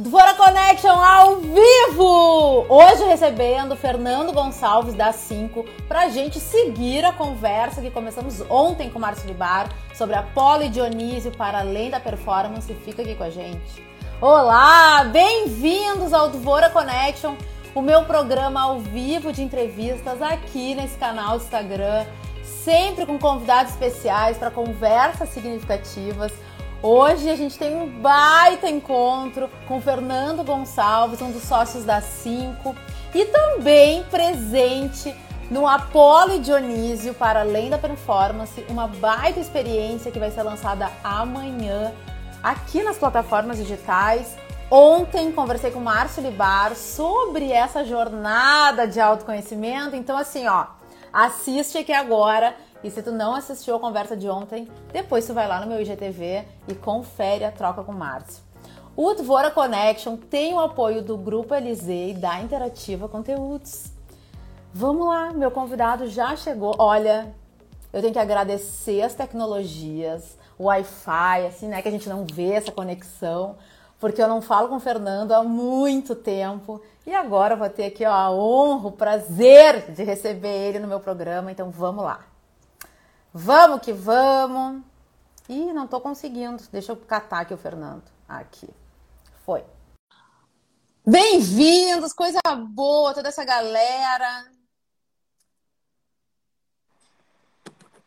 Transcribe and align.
Dvora 0.00 0.32
Connection 0.32 0.98
ao 0.98 1.36
vivo! 1.40 2.64
Hoje 2.70 3.04
recebendo 3.04 3.76
Fernando 3.76 4.32
Gonçalves 4.32 4.94
da 4.94 5.12
5 5.12 5.62
pra 5.86 6.08
gente 6.08 6.40
seguir 6.40 7.04
a 7.04 7.12
conversa 7.12 7.82
que 7.82 7.90
começamos 7.90 8.42
ontem 8.48 8.88
com 8.88 8.98
o 8.98 9.02
Márcio 9.02 9.26
Libar 9.26 9.68
sobre 9.92 10.16
a 10.16 10.22
Poli 10.22 10.70
Dionísio 10.70 11.30
para 11.32 11.58
além 11.58 11.90
da 11.90 12.00
performance. 12.00 12.72
Fica 12.76 13.02
aqui 13.02 13.14
com 13.14 13.24
a 13.24 13.28
gente. 13.28 13.86
Olá, 14.22 15.04
bem-vindos 15.04 16.14
ao 16.14 16.30
Dvora 16.30 16.70
Connection, 16.70 17.34
o 17.74 17.82
meu 17.82 18.02
programa 18.06 18.62
ao 18.62 18.80
vivo 18.80 19.34
de 19.34 19.42
entrevistas 19.42 20.22
aqui 20.22 20.74
nesse 20.74 20.96
canal 20.96 21.36
do 21.36 21.44
Instagram, 21.44 22.06
sempre 22.42 23.04
com 23.04 23.18
convidados 23.18 23.72
especiais 23.72 24.38
para 24.38 24.50
conversas 24.50 25.28
significativas 25.28 26.32
Hoje 26.82 27.28
a 27.28 27.36
gente 27.36 27.58
tem 27.58 27.76
um 27.76 27.86
baita 27.86 28.66
encontro 28.66 29.50
com 29.68 29.82
Fernando 29.82 30.42
Gonçalves, 30.42 31.20
um 31.20 31.30
dos 31.30 31.42
sócios 31.42 31.84
da 31.84 32.00
Cinco, 32.00 32.74
e 33.14 33.26
também 33.26 34.02
presente 34.04 35.14
no 35.50 35.66
Apolo 35.66 36.38
Dionísio 36.38 37.12
para 37.12 37.40
Além 37.40 37.68
da 37.68 37.76
Performance, 37.76 38.64
uma 38.66 38.86
baita 38.86 39.38
experiência 39.38 40.10
que 40.10 40.18
vai 40.18 40.30
ser 40.30 40.42
lançada 40.42 40.90
amanhã 41.04 41.92
aqui 42.42 42.82
nas 42.82 42.96
plataformas 42.96 43.58
digitais. 43.58 44.34
Ontem 44.70 45.30
conversei 45.32 45.70
com 45.70 45.80
o 45.80 45.84
Márcio 45.84 46.22
Libar 46.22 46.74
sobre 46.74 47.52
essa 47.52 47.84
jornada 47.84 48.88
de 48.88 48.98
autoconhecimento, 48.98 49.96
então 49.96 50.16
assim, 50.16 50.46
ó, 50.46 50.64
assiste 51.12 51.76
aqui 51.76 51.92
agora 51.92 52.54
e 52.82 52.90
se 52.90 53.02
tu 53.02 53.12
não 53.12 53.34
assistiu 53.34 53.76
a 53.76 53.80
conversa 53.80 54.16
de 54.16 54.28
ontem, 54.28 54.68
depois 54.92 55.26
tu 55.26 55.34
vai 55.34 55.46
lá 55.46 55.60
no 55.60 55.66
meu 55.66 55.80
IGTV 55.80 56.44
e 56.68 56.74
confere 56.74 57.44
a 57.44 57.52
troca 57.52 57.82
com 57.82 57.92
o 57.92 57.94
Márcio. 57.94 58.42
O 58.96 59.14
Dvora 59.14 59.50
Connection 59.50 60.16
tem 60.16 60.54
o 60.54 60.60
apoio 60.60 61.02
do 61.02 61.16
Grupo 61.16 61.54
Elisei 61.54 62.10
e 62.10 62.14
da 62.14 62.40
Interativa 62.40 63.08
Conteúdos. 63.08 63.92
Vamos 64.72 65.06
lá, 65.08 65.32
meu 65.32 65.50
convidado 65.50 66.06
já 66.08 66.34
chegou. 66.36 66.74
Olha, 66.78 67.34
eu 67.92 68.00
tenho 68.00 68.12
que 68.12 68.18
agradecer 68.18 69.02
as 69.02 69.14
tecnologias, 69.14 70.38
o 70.58 70.64
Wi-Fi, 70.64 71.46
assim, 71.46 71.68
né, 71.68 71.82
que 71.82 71.88
a 71.88 71.90
gente 71.90 72.08
não 72.08 72.24
vê 72.24 72.52
essa 72.52 72.70
conexão, 72.70 73.56
porque 73.98 74.22
eu 74.22 74.28
não 74.28 74.40
falo 74.40 74.68
com 74.68 74.76
o 74.76 74.80
Fernando 74.80 75.32
há 75.32 75.42
muito 75.42 76.14
tempo. 76.14 76.80
E 77.06 77.14
agora 77.14 77.54
eu 77.54 77.58
vou 77.58 77.68
ter 77.68 77.86
aqui 77.86 78.04
ó, 78.04 78.12
a 78.12 78.30
honra, 78.30 78.88
o 78.88 78.92
prazer 78.92 79.90
de 79.92 80.04
receber 80.04 80.68
ele 80.68 80.78
no 80.78 80.88
meu 80.88 81.00
programa, 81.00 81.50
então 81.50 81.70
vamos 81.70 82.04
lá. 82.04 82.29
Vamos 83.32 83.80
que 83.82 83.92
vamos. 83.92 84.82
Ih, 85.48 85.72
não 85.72 85.86
tô 85.86 86.00
conseguindo. 86.00 86.62
Deixa 86.72 86.92
eu 86.92 86.96
catar 86.96 87.40
aqui 87.40 87.54
o 87.54 87.58
Fernando. 87.58 88.02
Aqui. 88.28 88.68
Foi. 89.44 89.64
Bem-vindos, 91.06 92.12
coisa 92.12 92.40
boa, 92.56 93.14
toda 93.14 93.28
essa 93.28 93.44
galera. 93.44 94.44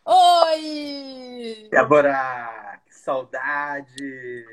Oi! 0.05 1.69
Débora, 1.71 2.81
que 2.85 2.93
saudade! 2.93 4.45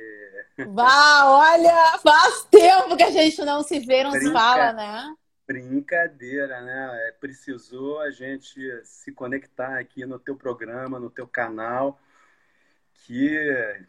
Vá, 0.68 1.24
olha, 1.26 1.98
faz 1.98 2.44
tempo 2.44 2.96
que 2.96 3.02
a 3.02 3.10
gente 3.10 3.44
não 3.44 3.62
se 3.62 3.80
vê, 3.80 4.04
não 4.04 4.12
Brinca. 4.12 4.26
se 4.26 4.32
fala, 4.32 4.72
né? 4.72 5.14
Brincadeira, 5.50 6.60
né? 6.60 7.08
É, 7.08 7.10
precisou 7.10 7.98
a 7.98 8.12
gente 8.12 8.60
se 8.84 9.10
conectar 9.10 9.80
aqui 9.80 10.06
no 10.06 10.16
teu 10.16 10.36
programa, 10.36 11.00
no 11.00 11.10
teu 11.10 11.26
canal. 11.26 11.98
Que 12.94 13.84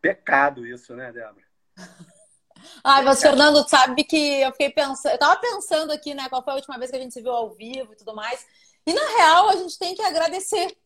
pecado 0.00 0.66
isso, 0.66 0.92
né, 0.96 1.12
Débora? 1.12 1.46
Ai, 2.82 3.04
mas 3.04 3.20
Fernando, 3.20 3.64
sabe 3.68 4.02
que 4.02 4.40
eu 4.40 4.50
fiquei 4.50 4.70
pensando, 4.70 5.12
eu 5.12 5.18
tava 5.18 5.40
pensando 5.40 5.92
aqui, 5.92 6.14
né, 6.14 6.28
qual 6.28 6.42
foi 6.42 6.54
a 6.54 6.56
última 6.56 6.78
vez 6.78 6.90
que 6.90 6.96
a 6.96 7.00
gente 7.00 7.14
se 7.14 7.22
viu 7.22 7.30
ao 7.30 7.54
vivo 7.54 7.92
e 7.92 7.96
tudo 7.96 8.12
mais. 8.12 8.44
E 8.84 8.92
na 8.92 9.06
real, 9.16 9.50
a 9.50 9.56
gente 9.56 9.78
tem 9.78 9.94
que 9.94 10.02
agradecer 10.02 10.76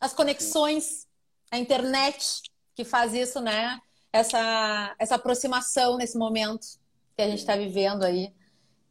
as 0.00 0.14
conexões, 0.14 1.06
a 1.50 1.58
internet 1.58 2.40
que 2.74 2.86
faz 2.86 3.12
isso, 3.12 3.38
né? 3.38 3.78
Essa, 4.10 4.96
essa 4.98 5.16
aproximação 5.16 5.98
nesse 5.98 6.16
momento 6.16 6.66
que 7.14 7.22
a 7.22 7.28
gente 7.28 7.40
está 7.40 7.54
vivendo 7.54 8.02
aí. 8.02 8.32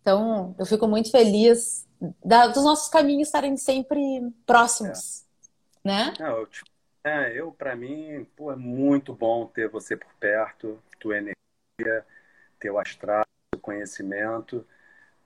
Então, 0.03 0.53
eu 0.59 0.66
fico 0.66 0.86
muito 0.86 1.09
feliz 1.09 1.88
da, 2.24 2.47
dos 2.47 2.62
nossos 2.66 2.90
caminhos 2.90 3.30
estarem 3.30 3.56
sempre 3.56 4.02
próximos, 4.46 5.25
é. 5.86 5.88
né? 5.88 6.14
Não, 6.19 6.40
eu, 6.40 6.47
é, 7.06 7.40
eu 7.40 7.52
para 7.53 7.74
mim, 7.74 8.28
pô, 8.36 8.52
é 8.52 8.56
muito 8.58 9.14
bom 9.14 9.46
ter 9.47 9.69
você 9.69 9.96
por 9.96 10.14
perto, 10.19 10.78
tua 11.00 11.16
energia, 11.18 12.06
teu 12.59 12.78
astral, 12.78 13.24
teu 13.50 13.62
conhecimento. 13.62 14.68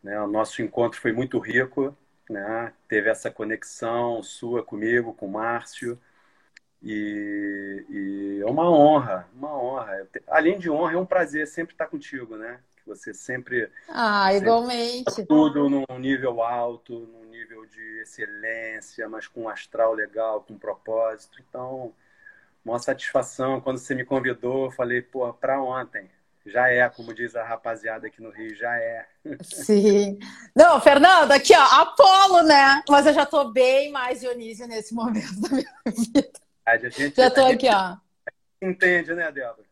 Né? 0.04 0.22
O 0.22 0.28
nosso 0.28 0.62
encontro 0.62 1.02
foi 1.02 1.12
muito 1.12 1.40
rico, 1.40 1.98
né? 2.30 2.72
Teve 2.88 3.10
essa 3.10 3.32
conexão 3.32 4.22
sua 4.22 4.64
comigo, 4.64 5.12
com 5.12 5.26
o 5.26 5.32
Márcio. 5.32 6.00
E, 6.84 7.84
e, 7.90 8.42
é 8.44 8.46
uma 8.46 8.70
honra, 8.70 9.28
uma 9.34 9.60
honra. 9.60 10.08
Além 10.28 10.60
de 10.60 10.70
honra, 10.70 10.94
é 10.94 10.98
um 10.98 11.06
prazer 11.06 11.48
sempre 11.48 11.74
estar 11.74 11.88
contigo, 11.88 12.38
né? 12.38 12.60
Você 12.88 13.14
sempre. 13.14 13.70
Ah, 13.90 14.30
sempre 14.32 14.38
igualmente. 14.38 15.26
Tudo 15.26 15.70
num 15.70 16.00
nível 16.00 16.42
alto, 16.42 16.94
num 16.94 17.26
nível 17.30 17.66
de 17.66 18.02
excelência, 18.02 19.08
mas 19.08 19.28
com 19.28 19.44
um 19.44 19.50
astral 19.50 19.94
legal, 19.94 20.42
com 20.42 20.54
um 20.54 20.58
propósito. 20.58 21.44
Então, 21.48 21.94
uma 22.66 22.80
satisfação. 22.80 23.62
Quando 23.62 23.78
você 23.78 23.94
me 23.94 24.06
convidou, 24.06 24.66
eu 24.66 24.72
falei, 24.72 25.02
pô, 25.02 25.32
para 25.34 25.62
ontem. 25.62 26.10
Já 26.46 26.70
é, 26.70 26.88
como 26.88 27.14
diz 27.14 27.36
a 27.36 27.44
rapaziada 27.44 28.08
aqui 28.08 28.22
no 28.22 28.30
Rio, 28.30 28.56
já 28.56 28.74
é. 28.78 29.06
Sim. 29.44 30.18
Não, 30.56 30.80
Fernando, 30.80 31.32
aqui, 31.34 31.54
ó, 31.54 31.62
Apolo, 31.82 32.42
né? 32.44 32.82
Mas 32.90 33.06
eu 33.06 33.14
já 33.14 33.26
tô 33.26 33.52
bem 33.52 33.92
mais 33.92 34.22
Dionísio 34.22 34.66
nesse 34.66 34.94
momento 34.94 35.42
da 35.42 35.50
minha 35.50 35.74
vida. 35.86 36.32
A 36.66 36.78
gente, 36.78 37.16
já 37.16 37.30
tô 37.30 37.46
aqui, 37.46 37.68
ó. 37.70 37.98
Entende, 38.62 39.14
né, 39.14 39.30
Débora? 39.30 39.68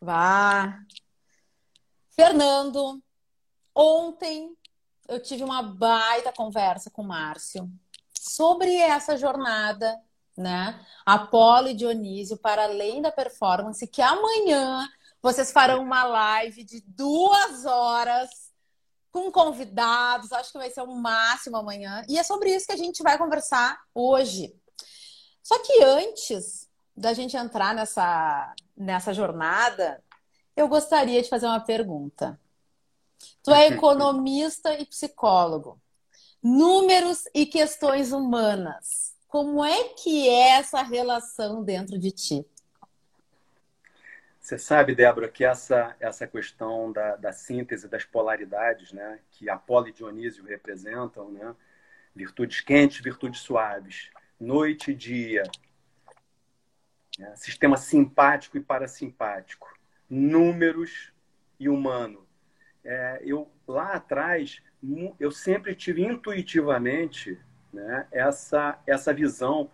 Vá. 0.00 0.80
Fernando, 2.14 3.02
ontem 3.74 4.54
eu 5.08 5.20
tive 5.20 5.42
uma 5.42 5.62
baita 5.62 6.32
conversa 6.32 6.90
com 6.90 7.02
o 7.02 7.06
Márcio 7.06 7.70
sobre 8.12 8.74
essa 8.76 9.16
jornada, 9.16 9.98
né? 10.36 10.78
Apolo 11.04 11.68
e 11.68 11.74
Dionísio 11.74 12.36
para 12.36 12.64
além 12.64 13.02
da 13.02 13.10
performance, 13.10 13.86
que 13.86 14.02
amanhã 14.02 14.88
vocês 15.22 15.50
farão 15.50 15.82
uma 15.82 16.04
live 16.04 16.64
de 16.64 16.82
duas 16.86 17.64
horas 17.64 18.52
com 19.10 19.30
convidados. 19.30 20.32
Acho 20.32 20.52
que 20.52 20.58
vai 20.58 20.70
ser 20.70 20.82
o 20.82 20.94
máximo 20.94 21.56
amanhã. 21.56 22.04
E 22.08 22.18
é 22.18 22.22
sobre 22.22 22.54
isso 22.54 22.66
que 22.66 22.72
a 22.72 22.76
gente 22.76 23.02
vai 23.02 23.16
conversar 23.16 23.80
hoje. 23.94 24.54
Só 25.42 25.58
que 25.60 25.82
antes 25.82 26.68
da 26.96 27.12
gente 27.12 27.36
entrar 27.36 27.74
nessa, 27.74 28.54
nessa 28.76 29.14
jornada, 29.14 30.02
eu 30.56 30.68
gostaria 30.68 31.22
de 31.22 31.28
fazer 31.28 31.46
uma 31.46 31.60
pergunta. 31.60 32.38
Tu 33.42 33.50
é 33.50 33.68
economista 33.68 34.74
e 34.74 34.84
psicólogo. 34.86 35.80
Números 36.42 37.24
e 37.34 37.46
questões 37.46 38.12
humanas. 38.12 39.16
Como 39.28 39.64
é 39.64 39.84
que 39.94 40.28
é 40.28 40.58
essa 40.58 40.82
relação 40.82 41.62
dentro 41.62 41.98
de 41.98 42.10
ti? 42.10 42.46
Você 44.42 44.58
sabe, 44.58 44.94
Débora, 44.94 45.28
que 45.28 45.44
essa, 45.44 45.94
essa 46.00 46.26
questão 46.26 46.90
da, 46.90 47.14
da 47.14 47.32
síntese 47.32 47.88
das 47.88 48.04
polaridades, 48.04 48.92
né, 48.92 49.20
que 49.30 49.48
Apolo 49.48 49.86
e 49.86 49.92
Dionísio 49.92 50.44
representam, 50.44 51.30
né, 51.30 51.54
virtudes 52.14 52.60
quentes, 52.60 53.00
virtudes 53.00 53.40
suaves, 53.40 54.10
noite 54.40 54.90
e 54.90 54.94
dia, 54.94 55.44
né, 57.16 57.36
sistema 57.36 57.76
simpático 57.76 58.56
e 58.56 58.60
parasimpático, 58.60 59.72
números 60.12 61.10
e 61.58 61.70
humano. 61.70 62.26
É, 62.84 63.22
eu 63.24 63.50
lá 63.66 63.94
atrás 63.94 64.62
eu 65.18 65.30
sempre 65.30 65.74
tive 65.74 66.04
intuitivamente 66.04 67.38
né, 67.72 68.06
essa 68.10 68.78
essa 68.86 69.14
visão 69.14 69.70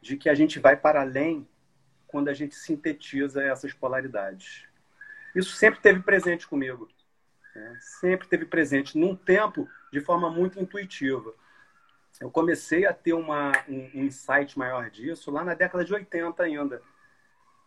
de 0.00 0.16
que 0.16 0.28
a 0.28 0.34
gente 0.34 0.58
vai 0.58 0.76
para 0.76 1.02
além 1.02 1.46
quando 2.08 2.28
a 2.28 2.34
gente 2.34 2.56
sintetiza 2.56 3.44
essas 3.44 3.72
polaridades. 3.72 4.64
Isso 5.36 5.54
sempre 5.54 5.78
teve 5.80 6.00
presente 6.00 6.48
comigo, 6.48 6.88
né? 7.54 7.78
sempre 8.00 8.26
teve 8.26 8.44
presente 8.44 8.98
num 8.98 9.14
tempo 9.14 9.68
de 9.92 10.00
forma 10.00 10.28
muito 10.28 10.58
intuitiva. 10.58 11.32
Eu 12.20 12.30
comecei 12.30 12.86
a 12.86 12.92
ter 12.92 13.12
uma, 13.12 13.52
um, 13.68 13.90
um 13.94 14.04
insight 14.04 14.58
maior 14.58 14.90
disso 14.90 15.30
lá 15.30 15.44
na 15.44 15.54
década 15.54 15.84
de 15.84 15.94
80 15.94 16.42
ainda 16.42 16.82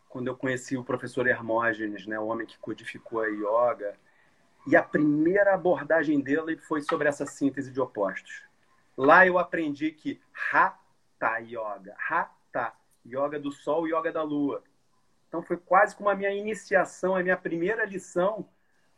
quando 0.09 0.27
eu 0.27 0.35
conheci 0.35 0.75
o 0.75 0.83
professor 0.83 1.27
Hermógenes, 1.27 2.07
né, 2.07 2.19
o 2.19 2.25
homem 2.25 2.47
que 2.47 2.57
codificou 2.57 3.21
a 3.21 3.27
yoga, 3.27 3.95
e 4.67 4.75
a 4.75 4.83
primeira 4.83 5.53
abordagem 5.53 6.19
dele 6.19 6.57
foi 6.57 6.81
sobre 6.81 7.07
essa 7.07 7.25
síntese 7.25 7.71
de 7.71 7.79
opostos. 7.79 8.44
Lá 8.97 9.25
eu 9.25 9.38
aprendi 9.38 9.91
que 9.91 10.19
Hatha 10.51 11.38
Yoga, 11.38 11.95
Hatha, 12.09 12.73
yoga 13.06 13.39
do 13.39 13.51
sol 13.51 13.88
e 13.88 13.94
yoga 13.94 14.11
da 14.11 14.23
lua. 14.23 14.63
Então 15.27 15.41
foi 15.41 15.57
quase 15.57 15.95
como 15.95 16.09
a 16.09 16.15
minha 16.15 16.31
iniciação, 16.31 17.15
a 17.15 17.23
minha 17.23 17.38
primeira 17.38 17.85
lição 17.85 18.50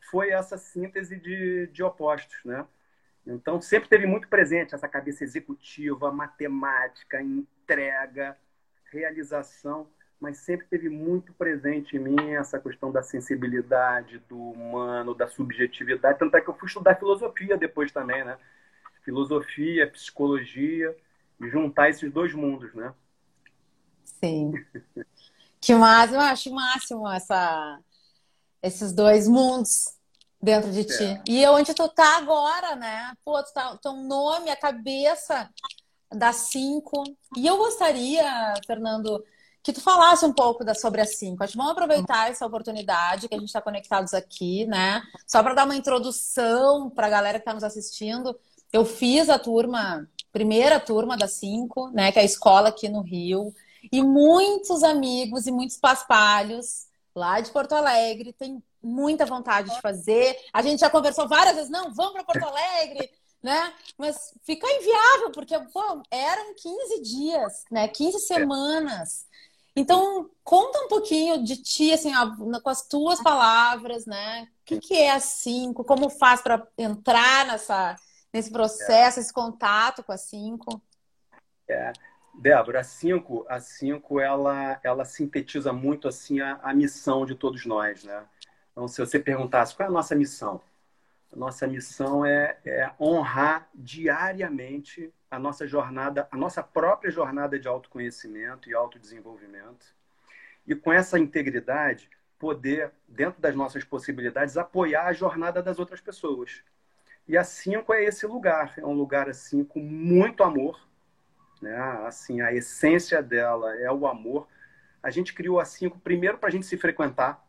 foi 0.09 0.31
essa 0.31 0.57
síntese 0.57 1.19
de, 1.19 1.67
de 1.67 1.83
opostos, 1.83 2.39
né? 2.43 2.65
Então 3.27 3.61
sempre 3.61 3.87
teve 3.87 4.07
muito 4.07 4.27
presente 4.27 4.73
essa 4.73 4.87
cabeça 4.87 5.23
executiva, 5.23 6.11
matemática, 6.11 7.21
entrega, 7.21 8.35
realização, 8.91 9.87
mas 10.21 10.38
sempre 10.38 10.68
teve 10.68 10.88
muito 10.88 11.33
presente 11.33 11.97
em 11.97 12.00
mim 12.00 12.33
essa 12.35 12.59
questão 12.59 12.91
da 12.91 13.01
sensibilidade, 13.01 14.19
do 14.29 14.38
humano, 14.38 15.15
da 15.15 15.27
subjetividade. 15.27 16.19
Tanto 16.19 16.38
é 16.38 16.41
que 16.41 16.47
eu 16.47 16.53
fui 16.53 16.68
estudar 16.68 16.95
filosofia 16.95 17.57
depois 17.57 17.91
também, 17.91 18.23
né? 18.23 18.38
Filosofia, 19.03 19.89
psicologia, 19.89 20.95
e 21.39 21.50
juntar 21.50 21.89
esses 21.89 22.13
dois 22.13 22.35
mundos, 22.35 22.71
né? 22.75 22.94
Sim. 24.03 24.53
Que 25.59 25.73
máximo, 25.73 26.18
eu 26.18 26.21
acho 26.21 26.53
máximo 26.53 27.12
essa, 27.12 27.79
esses 28.62 28.94
dois 28.94 29.27
mundos 29.27 29.95
dentro 30.39 30.71
de 30.71 30.83
ti. 30.83 31.03
É. 31.03 31.23
E 31.27 31.47
onde 31.47 31.73
tu 31.73 31.89
tá 31.89 32.18
agora, 32.18 32.75
né? 32.75 33.12
Pô, 33.25 33.41
tu 33.41 33.51
tá, 33.53 33.75
teu 33.77 33.94
nome, 33.94 34.51
a 34.51 34.56
cabeça 34.56 35.50
das 36.12 36.35
cinco. 36.51 37.03
E 37.35 37.47
eu 37.47 37.57
gostaria, 37.57 38.53
Fernando, 38.68 39.23
que 39.63 39.71
tu 39.71 39.81
falasse 39.81 40.25
um 40.25 40.33
pouco 40.33 40.63
da, 40.63 40.73
sobre. 40.73 41.01
Acho 41.01 41.17
que 41.17 41.57
vamos 41.57 41.71
aproveitar 41.71 42.29
essa 42.29 42.45
oportunidade 42.45 43.27
que 43.27 43.35
a 43.35 43.37
gente 43.37 43.47
está 43.47 43.61
conectados 43.61 44.13
aqui, 44.13 44.65
né? 44.65 45.03
Só 45.27 45.43
para 45.43 45.53
dar 45.53 45.65
uma 45.65 45.75
introdução 45.75 46.89
para 46.89 47.07
a 47.07 47.09
galera 47.09 47.37
que 47.37 47.43
está 47.43 47.53
nos 47.53 47.63
assistindo. 47.63 48.37
Eu 48.73 48.85
fiz 48.85 49.29
a 49.29 49.37
turma, 49.37 50.07
primeira 50.31 50.79
turma 50.79 51.15
das 51.15 51.33
cinco, 51.33 51.89
né? 51.89 52.11
Que 52.11 52.19
é 52.19 52.21
a 52.23 52.25
escola 52.25 52.69
aqui 52.69 52.89
no 52.89 53.01
Rio. 53.01 53.53
E 53.91 54.01
muitos 54.01 54.83
amigos 54.83 55.47
e 55.47 55.51
muitos 55.51 55.77
paspalhos 55.77 56.87
lá 57.15 57.39
de 57.39 57.51
Porto 57.51 57.73
Alegre 57.73 58.33
têm 58.33 58.63
muita 58.81 59.25
vontade 59.25 59.69
de 59.69 59.81
fazer. 59.81 60.37
A 60.51 60.61
gente 60.61 60.79
já 60.79 60.89
conversou 60.89 61.27
várias 61.27 61.55
vezes, 61.55 61.69
não, 61.69 61.93
vamos 61.93 62.13
para 62.13 62.23
Porto 62.23 62.45
Alegre, 62.45 63.11
né? 63.43 63.73
Mas 63.97 64.33
fica 64.43 64.67
inviável, 64.67 65.31
porque 65.31 65.57
pô, 65.71 66.01
eram 66.09 66.55
15 66.55 67.01
dias, 67.01 67.65
né? 67.69 67.87
15 67.87 68.19
semanas. 68.19 69.27
Então, 69.75 70.29
conta 70.44 70.79
um 70.79 70.88
pouquinho 70.88 71.44
de 71.44 71.56
ti, 71.62 71.94
assim, 71.94 72.12
com 72.62 72.69
as 72.69 72.88
tuas 72.88 73.21
palavras, 73.21 74.06
né? 74.06 74.47
O 74.62 74.65
que, 74.65 74.79
que 74.79 74.94
é 74.95 75.12
a 75.12 75.19
cinco? 75.19 75.83
Como 75.83 76.09
faz 76.09 76.41
para 76.41 76.68
entrar 76.77 77.45
nessa, 77.45 77.95
nesse 78.33 78.51
processo, 78.51 79.19
esse 79.19 79.31
contato 79.31 80.03
com 80.03 80.12
a 80.12 80.18
cinco? 80.18 80.81
É. 81.69 81.94
Débora, 82.33 82.79
a 82.79 82.83
5, 82.83 83.45
a 83.50 83.59
cinco 83.59 84.19
ela, 84.19 84.79
ela 84.83 85.03
sintetiza 85.03 85.73
muito 85.73 86.07
assim 86.07 86.39
a, 86.39 86.59
a, 86.63 86.73
missão 86.73 87.25
de 87.25 87.35
todos 87.35 87.65
nós, 87.65 88.03
né? 88.03 88.23
Então, 88.71 88.88
se 88.88 89.00
você 89.00 89.19
perguntasse 89.19 89.75
qual 89.75 89.88
é 89.88 89.89
a 89.89 89.94
nossa 89.94 90.15
missão, 90.15 90.62
nossa 91.36 91.68
missão 91.68 92.25
é, 92.25 92.57
é 92.66 92.92
honrar 93.00 93.69
diariamente 93.74 95.13
a 95.30 95.39
nossa 95.39 95.66
jornada, 95.66 96.28
a 96.30 96.38
nossa 96.38 96.62
própria 96.62 97.10
jornada 97.10 97.57
de 97.57 97.68
autoconhecimento 97.68 98.69
e 98.69 98.74
autodesenvolvimento. 98.74 99.95
E 100.68 100.75
com 100.75 100.92
essa 100.92 101.18
integridade, 101.18 102.10
poder, 102.38 102.92
dentro 103.07 103.39
das 103.42 103.56
nossas 103.56 103.83
possibilidades, 103.83 104.57
apoiar 104.57 105.06
a 105.06 105.13
jornada 105.13 105.62
das 105.62 105.80
outras 105.80 106.01
pessoas. 106.01 106.63
E 107.28 107.38
a 107.38 107.44
5 107.44 107.94
é 107.94 108.04
esse 108.04 108.25
lugar, 108.25 108.74
é 108.78 108.86
um 108.86 108.94
lugar 108.94 109.30
assim 109.30 109.63
com 109.63 109.80
muito 109.80 110.44
amor, 110.44 110.80
né? 111.62 111.78
Assim, 112.06 112.42
a 112.42 112.51
essência 112.51 113.22
dela 113.22 113.75
é 113.78 113.92
o 113.92 114.07
amor. 114.07 114.48
A 115.01 115.12
gente 115.12 115.33
criou 115.33 115.60
a 115.60 115.66
Cinco 115.66 116.00
primeiro 116.00 116.38
para 116.38 116.50
a 116.50 116.51
gente 116.51 116.66
se 116.66 116.78
frequentar, 116.78 117.45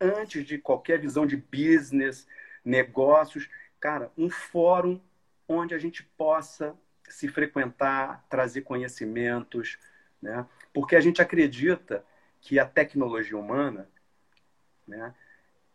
antes 0.00 0.44
de 0.44 0.56
qualquer 0.56 0.98
visão 0.98 1.26
de 1.26 1.36
business, 1.36 2.26
negócios. 2.70 3.48
Cara, 3.78 4.10
um 4.16 4.30
fórum 4.30 5.00
onde 5.46 5.74
a 5.74 5.78
gente 5.78 6.02
possa 6.02 6.76
se 7.08 7.28
frequentar, 7.28 8.24
trazer 8.30 8.62
conhecimentos, 8.62 9.78
né? 10.22 10.46
Porque 10.72 10.94
a 10.94 11.00
gente 11.00 11.20
acredita 11.20 12.04
que 12.40 12.58
a 12.58 12.64
tecnologia 12.64 13.36
humana, 13.36 13.88
né, 14.86 15.14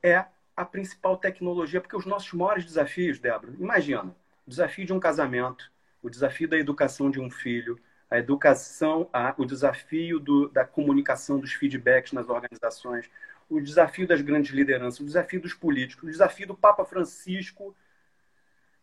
é 0.02 0.26
a 0.56 0.66
principal 0.66 1.18
tecnologia, 1.18 1.82
porque 1.82 1.96
os 1.96 2.06
nossos 2.06 2.32
maiores 2.34 2.66
desafios, 2.66 3.20
Débora, 3.20 3.54
imagina, 3.60 4.16
o 4.46 4.50
desafio 4.50 4.86
de 4.86 4.94
um 4.94 5.00
casamento, 5.00 5.72
o 6.02 6.10
desafio 6.10 6.48
da 6.48 6.58
educação 6.58 7.12
de 7.12 7.20
um 7.20 7.30
filho, 7.30 7.80
a 8.10 8.18
educação, 8.18 9.10
a, 9.12 9.34
o 9.38 9.46
desafio 9.46 10.20
do, 10.20 10.48
da 10.50 10.64
comunicação 10.64 11.40
dos 11.40 11.54
feedbacks 11.54 12.14
nas 12.14 12.30
organizações, 12.30 13.10
o 13.50 13.62
desafio 13.62 14.08
das 14.08 14.22
grandes 14.22 14.52
lideranças, 14.52 15.00
o 15.00 15.06
desafio 15.06 15.42
dos 15.42 15.54
políticos, 15.54 16.04
o 16.04 16.12
desafio 16.12 16.48
do 16.48 16.56
Papa 16.56 16.84
Francisco 16.84 17.76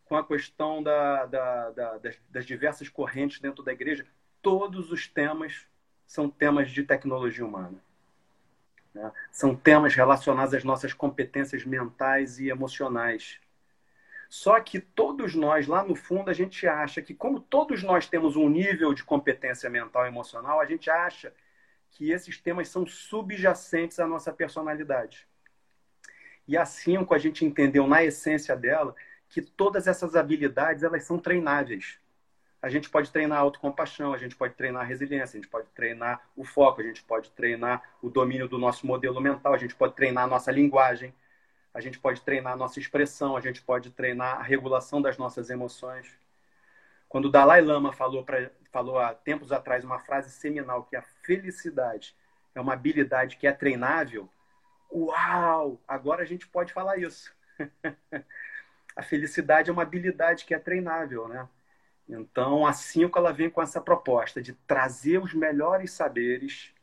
com 0.05 0.17
a 0.17 0.25
questão 0.25 0.83
da, 0.83 1.25
da, 1.25 1.71
da, 1.71 1.97
das, 1.97 2.19
das 2.29 2.45
diversas 2.45 2.89
correntes 2.89 3.39
dentro 3.39 3.63
da 3.63 3.71
igreja, 3.71 4.05
todos 4.41 4.91
os 4.91 5.07
temas 5.07 5.65
são 6.05 6.29
temas 6.29 6.69
de 6.69 6.83
tecnologia 6.83 7.45
humana. 7.45 7.81
Né? 8.93 9.11
São 9.31 9.55
temas 9.55 9.95
relacionados 9.95 10.53
às 10.53 10.63
nossas 10.63 10.93
competências 10.93 11.65
mentais 11.65 12.39
e 12.39 12.49
emocionais. 12.49 13.39
Só 14.29 14.59
que 14.59 14.79
todos 14.79 15.35
nós, 15.35 15.67
lá 15.67 15.83
no 15.83 15.95
fundo, 15.95 16.29
a 16.29 16.33
gente 16.33 16.67
acha 16.67 17.01
que, 17.01 17.13
como 17.13 17.39
todos 17.39 17.81
nós 17.81 18.07
temos 18.07 18.35
um 18.35 18.49
nível 18.49 18.93
de 18.93 19.03
competência 19.03 19.69
mental 19.69 20.05
e 20.05 20.09
emocional, 20.09 20.59
a 20.59 20.65
gente 20.65 20.89
acha 20.89 21.33
que 21.93 22.11
esses 22.11 22.39
temas 22.39 22.67
são 22.67 22.85
subjacentes 22.85 23.99
à 23.99 24.07
nossa 24.07 24.31
personalidade. 24.33 25.27
E 26.47 26.57
assim, 26.57 26.97
a 27.09 27.17
gente 27.17 27.45
entendeu 27.45 27.87
na 27.87 28.03
essência 28.03 28.55
dela 28.55 28.95
que 29.29 29.41
todas 29.41 29.87
essas 29.87 30.15
habilidades 30.15 30.83
elas 30.83 31.03
são 31.03 31.17
treináveis. 31.17 31.99
A 32.61 32.69
gente 32.69 32.89
pode 32.89 33.11
treinar 33.11 33.37
a 33.37 33.41
autocompaixão, 33.41 34.13
a 34.13 34.17
gente 34.17 34.35
pode 34.35 34.53
treinar 34.55 34.83
a 34.83 34.85
resiliência, 34.85 35.37
a 35.37 35.41
gente 35.41 35.49
pode 35.49 35.67
treinar 35.75 36.21
o 36.35 36.43
foco, 36.43 36.81
a 36.81 36.83
gente 36.83 37.03
pode 37.03 37.29
treinar 37.31 37.83
o 38.01 38.09
domínio 38.09 38.47
do 38.47 38.57
nosso 38.57 38.87
modelo 38.87 39.19
mental, 39.19 39.53
a 39.53 39.57
gente 39.57 39.75
pode 39.75 39.93
treinar 39.95 40.23
a 40.23 40.27
nossa 40.27 40.51
linguagem, 40.51 41.13
a 41.73 41.81
gente 41.81 41.99
pode 41.99 42.21
treinar 42.21 42.53
a 42.53 42.55
nossa 42.55 42.79
expressão, 42.79 43.35
a 43.35 43.41
gente 43.41 43.61
pode 43.61 43.91
treinar 43.91 44.39
a 44.39 44.43
regulação 44.43 45.01
das 45.01 45.17
nossas 45.17 45.49
emoções. 45.49 46.07
Quando 47.09 47.25
o 47.25 47.29
Dalai 47.29 47.61
Lama 47.61 47.91
falou, 47.91 48.23
pra, 48.23 48.49
falou 48.73 48.97
há 48.97 49.13
tempos 49.13 49.51
atrás 49.51 49.85
uma 49.85 49.99
frase 49.99 50.31
seminal 50.31 50.83
que 50.83 50.95
a 50.95 51.03
felicidade 51.23 52.15
é 52.55 52.59
uma 52.59 52.73
habilidade 52.73 53.37
que 53.37 53.45
é 53.45 53.51
treinável, 53.53 54.27
uau! 54.91 55.79
Agora 55.87 56.23
a 56.23 56.25
gente 56.25 56.47
pode 56.47 56.73
falar 56.73 56.97
isso. 56.97 57.31
a 58.95 59.03
felicidade 59.03 59.69
é 59.69 59.73
uma 59.73 59.83
habilidade 59.83 60.43
que 60.45 60.55
é 60.55 60.59
treinável, 60.59 61.27
né? 61.27 61.47
Então, 62.09 62.65
a 62.65 62.73
Cinco 62.73 63.17
ela 63.17 63.31
vem 63.31 63.49
com 63.49 63.61
essa 63.61 63.79
proposta 63.79 64.41
de 64.41 64.53
trazer 64.53 65.19
os 65.19 65.33
melhores 65.33 65.91
saberes. 65.91 66.73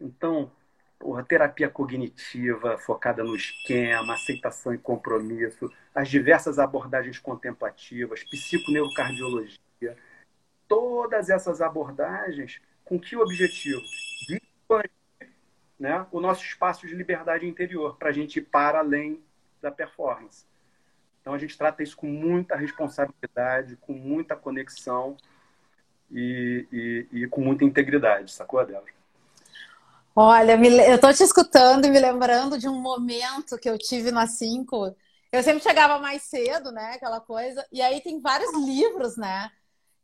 Então, 0.00 0.52
porra, 0.98 1.24
terapia 1.24 1.68
cognitiva 1.68 2.78
focada 2.78 3.24
no 3.24 3.34
esquema, 3.34 4.14
aceitação 4.14 4.72
e 4.72 4.78
compromisso, 4.78 5.70
as 5.94 6.08
diversas 6.08 6.58
abordagens 6.58 7.18
contemplativas, 7.18 8.22
psiconeurocardiologia, 8.22 9.96
todas 10.72 11.28
essas 11.28 11.60
abordagens 11.60 12.58
com 12.82 12.98
que 12.98 13.14
objetivo? 13.14 13.82
De 14.26 14.40
né, 15.78 16.06
o 16.10 16.18
nosso 16.18 16.42
espaço 16.42 16.86
de 16.86 16.94
liberdade 16.94 17.46
interior, 17.46 17.96
para 17.98 18.08
a 18.08 18.12
gente 18.12 18.38
ir 18.38 18.42
para 18.42 18.78
além 18.78 19.22
da 19.60 19.70
performance. 19.70 20.46
Então 21.20 21.34
a 21.34 21.38
gente 21.38 21.58
trata 21.58 21.82
isso 21.82 21.94
com 21.94 22.06
muita 22.06 22.56
responsabilidade, 22.56 23.76
com 23.82 23.92
muita 23.92 24.34
conexão 24.34 25.14
e, 26.10 26.66
e, 26.72 27.06
e 27.12 27.26
com 27.28 27.42
muita 27.42 27.64
integridade, 27.64 28.32
sacou, 28.32 28.64
Débora? 28.64 28.92
Olha, 30.16 30.58
eu 30.88 30.98
tô 30.98 31.12
te 31.12 31.22
escutando 31.22 31.84
e 31.84 31.90
me 31.90 32.00
lembrando 32.00 32.58
de 32.58 32.68
um 32.68 32.80
momento 32.80 33.58
que 33.58 33.68
eu 33.68 33.76
tive 33.76 34.10
na 34.10 34.26
5. 34.26 34.96
Eu 35.30 35.42
sempre 35.42 35.62
chegava 35.62 35.98
mais 35.98 36.22
cedo, 36.22 36.72
né? 36.72 36.92
Aquela 36.94 37.20
coisa. 37.20 37.66
E 37.70 37.82
aí 37.82 38.00
tem 38.00 38.20
vários 38.20 38.52
livros, 38.54 39.16
né? 39.16 39.50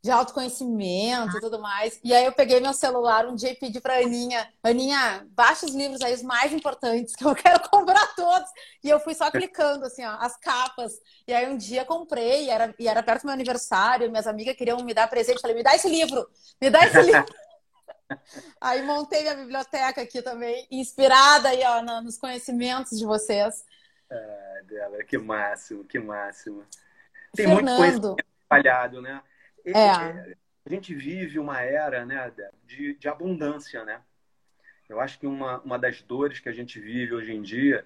De 0.02 0.12
autoconhecimento 0.12 1.36
e 1.36 1.40
tudo 1.40 1.58
mais. 1.60 1.98
E 2.04 2.14
aí 2.14 2.24
eu 2.24 2.32
peguei 2.32 2.60
meu 2.60 2.72
celular 2.72 3.26
um 3.26 3.34
dia 3.34 3.50
e 3.50 3.56
pedi 3.56 3.80
pra 3.80 3.98
Aninha: 3.98 4.48
Aninha, 4.62 5.26
baixa 5.30 5.66
os 5.66 5.74
livros 5.74 6.00
aí, 6.02 6.14
os 6.14 6.22
mais 6.22 6.52
importantes, 6.52 7.16
que 7.16 7.24
eu 7.24 7.34
quero 7.36 7.68
comprar 7.68 8.14
todos. 8.14 8.48
E 8.82 8.88
eu 8.88 9.00
fui 9.00 9.14
só 9.14 9.28
clicando, 9.30 9.84
assim, 9.84 10.04
ó, 10.04 10.16
as 10.20 10.36
capas. 10.36 10.92
E 11.26 11.34
aí 11.34 11.48
um 11.48 11.56
dia 11.56 11.84
comprei, 11.84 12.44
e 12.44 12.50
era, 12.50 12.74
e 12.78 12.86
era 12.86 13.02
perto 13.02 13.22
do 13.22 13.26
meu 13.26 13.34
aniversário, 13.34 14.08
minhas 14.08 14.26
amigas 14.26 14.56
queriam 14.56 14.78
me 14.84 14.94
dar 14.94 15.08
presente. 15.08 15.40
Falei: 15.40 15.56
me 15.56 15.64
dá 15.64 15.74
esse 15.74 15.88
livro, 15.88 16.28
me 16.60 16.70
dá 16.70 16.86
esse 16.86 17.02
livro. 17.02 17.26
Aí 18.58 18.82
montei 18.82 19.20
minha 19.20 19.34
biblioteca 19.34 20.00
aqui 20.00 20.22
também, 20.22 20.66
inspirada 20.70 21.50
aí, 21.50 21.62
ó, 21.62 21.82
nos 22.00 22.16
conhecimentos 22.16 22.98
de 22.98 23.04
vocês. 23.04 23.64
Ah, 24.10 24.60
dela, 24.64 25.04
que 25.04 25.18
máximo, 25.18 25.84
que 25.84 25.98
máximo. 25.98 26.64
Tem 27.34 27.46
Fernando. 27.46 27.62
muito 27.62 27.76
conhecimento 27.76 28.24
espalhado, 28.42 29.02
né? 29.02 29.22
É. 29.76 30.36
A 30.64 30.68
gente 30.68 30.94
vive 30.94 31.38
uma 31.38 31.60
era 31.60 32.04
né, 32.04 32.32
de, 32.66 32.94
de 32.94 33.08
abundância, 33.08 33.84
né? 33.84 34.00
Eu 34.88 35.00
acho 35.00 35.18
que 35.18 35.26
uma, 35.26 35.60
uma 35.60 35.78
das 35.78 36.00
dores 36.02 36.40
que 36.40 36.48
a 36.48 36.52
gente 36.52 36.80
vive 36.80 37.14
hoje 37.14 37.32
em 37.32 37.42
dia 37.42 37.84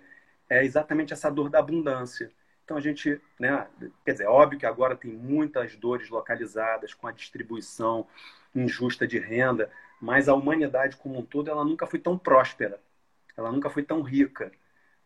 é 0.49 0.65
exatamente 0.65 1.13
essa 1.13 1.31
dor 1.31 1.49
da 1.49 1.59
abundância. 1.59 2.31
Então 2.65 2.77
a 2.77 2.81
gente, 2.81 3.21
né, 3.39 3.67
quer 4.05 4.13
dizer, 4.13 4.25
é 4.25 4.29
óbvio 4.29 4.59
que 4.59 4.67
agora 4.67 4.97
tem 4.97 5.13
muitas 5.13 5.75
dores 5.77 6.09
localizadas 6.09 6.95
com 6.95 7.07
a 7.07 7.13
distribuição 7.13 8.07
injusta 8.55 9.07
de 9.07 9.19
renda, 9.19 9.71
mas 10.01 10.29
a 10.29 10.35
humanidade 10.35 10.97
como 10.97 11.19
um 11.19 11.25
todo 11.25 11.51
ela 11.51 11.65
nunca 11.65 11.87
foi 11.87 11.99
tão 11.99 12.19
próspera, 12.19 12.81
ela 13.37 13.51
nunca 13.51 13.71
foi 13.71 13.83
tão 13.83 14.03
rica, 14.03 14.53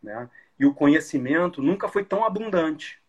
né? 0.02 0.28
E 0.59 0.66
o 0.66 0.75
conhecimento 0.75 1.62
nunca 1.62 1.88
foi 1.88 2.04
tão 2.04 2.25
abundante, 2.25 3.00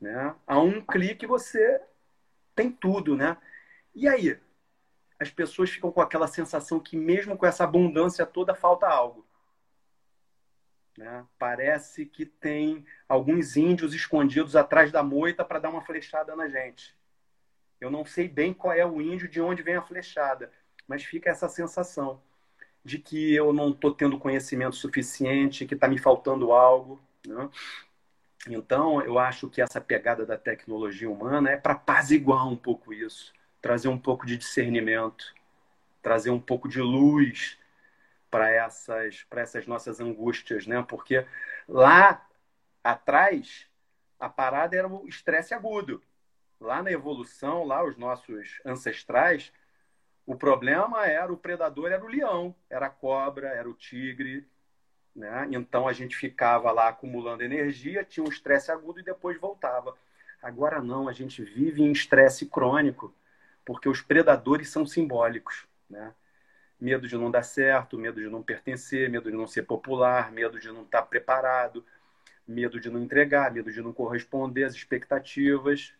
né? 0.00 0.34
A 0.46 0.58
um 0.58 0.80
clique 0.80 1.26
você 1.26 1.80
tem 2.54 2.70
tudo, 2.70 3.16
né? 3.16 3.36
E 3.94 4.08
aí, 4.08 4.38
as 5.18 5.30
pessoas 5.30 5.70
ficam 5.70 5.92
com 5.92 6.00
aquela 6.00 6.26
sensação 6.26 6.80
que 6.80 6.96
mesmo 6.96 7.36
com 7.36 7.46
essa 7.46 7.64
abundância 7.64 8.26
toda 8.26 8.54
falta 8.54 8.86
algo. 8.86 9.26
Né? 10.96 11.24
Parece 11.38 12.04
que 12.04 12.26
tem 12.26 12.84
alguns 13.08 13.56
índios 13.56 13.94
escondidos 13.94 14.56
atrás 14.56 14.92
da 14.92 15.02
moita 15.02 15.44
para 15.44 15.58
dar 15.58 15.70
uma 15.70 15.82
flechada 15.82 16.36
na 16.36 16.48
gente. 16.48 16.94
Eu 17.80 17.90
não 17.90 18.04
sei 18.04 18.28
bem 18.28 18.52
qual 18.52 18.72
é 18.72 18.84
o 18.84 19.00
índio, 19.00 19.28
de 19.28 19.40
onde 19.40 19.62
vem 19.62 19.74
a 19.74 19.82
flechada, 19.82 20.52
mas 20.86 21.02
fica 21.02 21.30
essa 21.30 21.48
sensação 21.48 22.22
de 22.84 22.98
que 22.98 23.34
eu 23.34 23.52
não 23.52 23.70
estou 23.70 23.94
tendo 23.94 24.18
conhecimento 24.18 24.76
suficiente, 24.76 25.66
que 25.66 25.74
está 25.74 25.88
me 25.88 25.98
faltando 25.98 26.52
algo. 26.52 27.00
Né? 27.26 27.48
Então, 28.48 29.00
eu 29.02 29.18
acho 29.18 29.48
que 29.48 29.62
essa 29.62 29.80
pegada 29.80 30.26
da 30.26 30.36
tecnologia 30.36 31.08
humana 31.08 31.50
é 31.50 31.56
para 31.56 31.74
apaziguar 31.74 32.48
um 32.48 32.56
pouco 32.56 32.92
isso, 32.92 33.32
trazer 33.60 33.88
um 33.88 33.98
pouco 33.98 34.26
de 34.26 34.36
discernimento, 34.36 35.32
trazer 36.02 36.30
um 36.30 36.40
pouco 36.40 36.68
de 36.68 36.80
luz 36.80 37.56
para 38.30 38.50
essas, 38.50 39.24
essas 39.30 39.66
nossas 39.66 40.00
angústias, 40.00 40.66
né? 40.66 40.82
Porque 40.88 41.24
lá 41.68 42.26
atrás 42.82 43.68
a 44.18 44.28
parada 44.28 44.76
era 44.76 44.88
o 44.88 45.06
estresse 45.06 45.54
agudo. 45.54 46.02
Lá 46.60 46.82
na 46.82 46.90
evolução, 46.90 47.64
lá 47.64 47.84
os 47.84 47.96
nossos 47.96 48.60
ancestrais, 48.64 49.52
o 50.26 50.36
problema 50.36 51.06
era 51.06 51.32
o 51.32 51.36
predador 51.36 51.90
era 51.92 52.04
o 52.04 52.08
leão, 52.08 52.54
era 52.70 52.86
a 52.86 52.90
cobra, 52.90 53.48
era 53.48 53.68
o 53.68 53.74
tigre, 53.74 54.48
né? 55.14 55.48
Então 55.50 55.86
a 55.86 55.92
gente 55.92 56.16
ficava 56.16 56.70
lá 56.72 56.88
acumulando 56.88 57.42
energia, 57.42 58.04
tinha 58.04 58.24
um 58.24 58.30
estresse 58.30 58.70
agudo 58.70 59.00
e 59.00 59.04
depois 59.04 59.38
voltava. 59.40 59.96
Agora 60.42 60.82
não, 60.82 61.08
a 61.08 61.12
gente 61.12 61.42
vive 61.42 61.82
em 61.82 61.92
estresse 61.92 62.46
crônico, 62.46 63.14
porque 63.64 63.88
os 63.88 64.00
predadores 64.00 64.68
são 64.70 64.84
simbólicos, 64.84 65.66
né? 65.88 66.12
medo 66.82 67.06
de 67.06 67.16
não 67.16 67.30
dar 67.30 67.44
certo, 67.44 67.96
medo 67.96 68.20
de 68.20 68.28
não 68.28 68.42
pertencer, 68.42 69.08
medo 69.08 69.30
de 69.30 69.36
não 69.36 69.46
ser 69.46 69.62
popular, 69.62 70.32
medo 70.32 70.58
de 70.58 70.66
não 70.72 70.82
estar 70.82 71.02
preparado, 71.02 71.86
medo 72.46 72.80
de 72.80 72.90
não 72.90 73.00
entregar, 73.00 73.52
medo 73.52 73.70
de 73.70 73.80
não 73.80 73.92
corresponder 73.92 74.64
às 74.64 74.74
expectativas. 74.74 75.94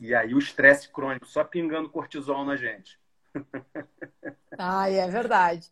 E 0.00 0.12
aí 0.12 0.34
o 0.34 0.38
estresse 0.38 0.88
crônico 0.88 1.26
só 1.26 1.44
pingando 1.44 1.88
cortisol 1.88 2.44
na 2.44 2.56
gente. 2.56 2.98
Ai, 4.58 4.98
é 4.98 5.08
verdade. 5.08 5.70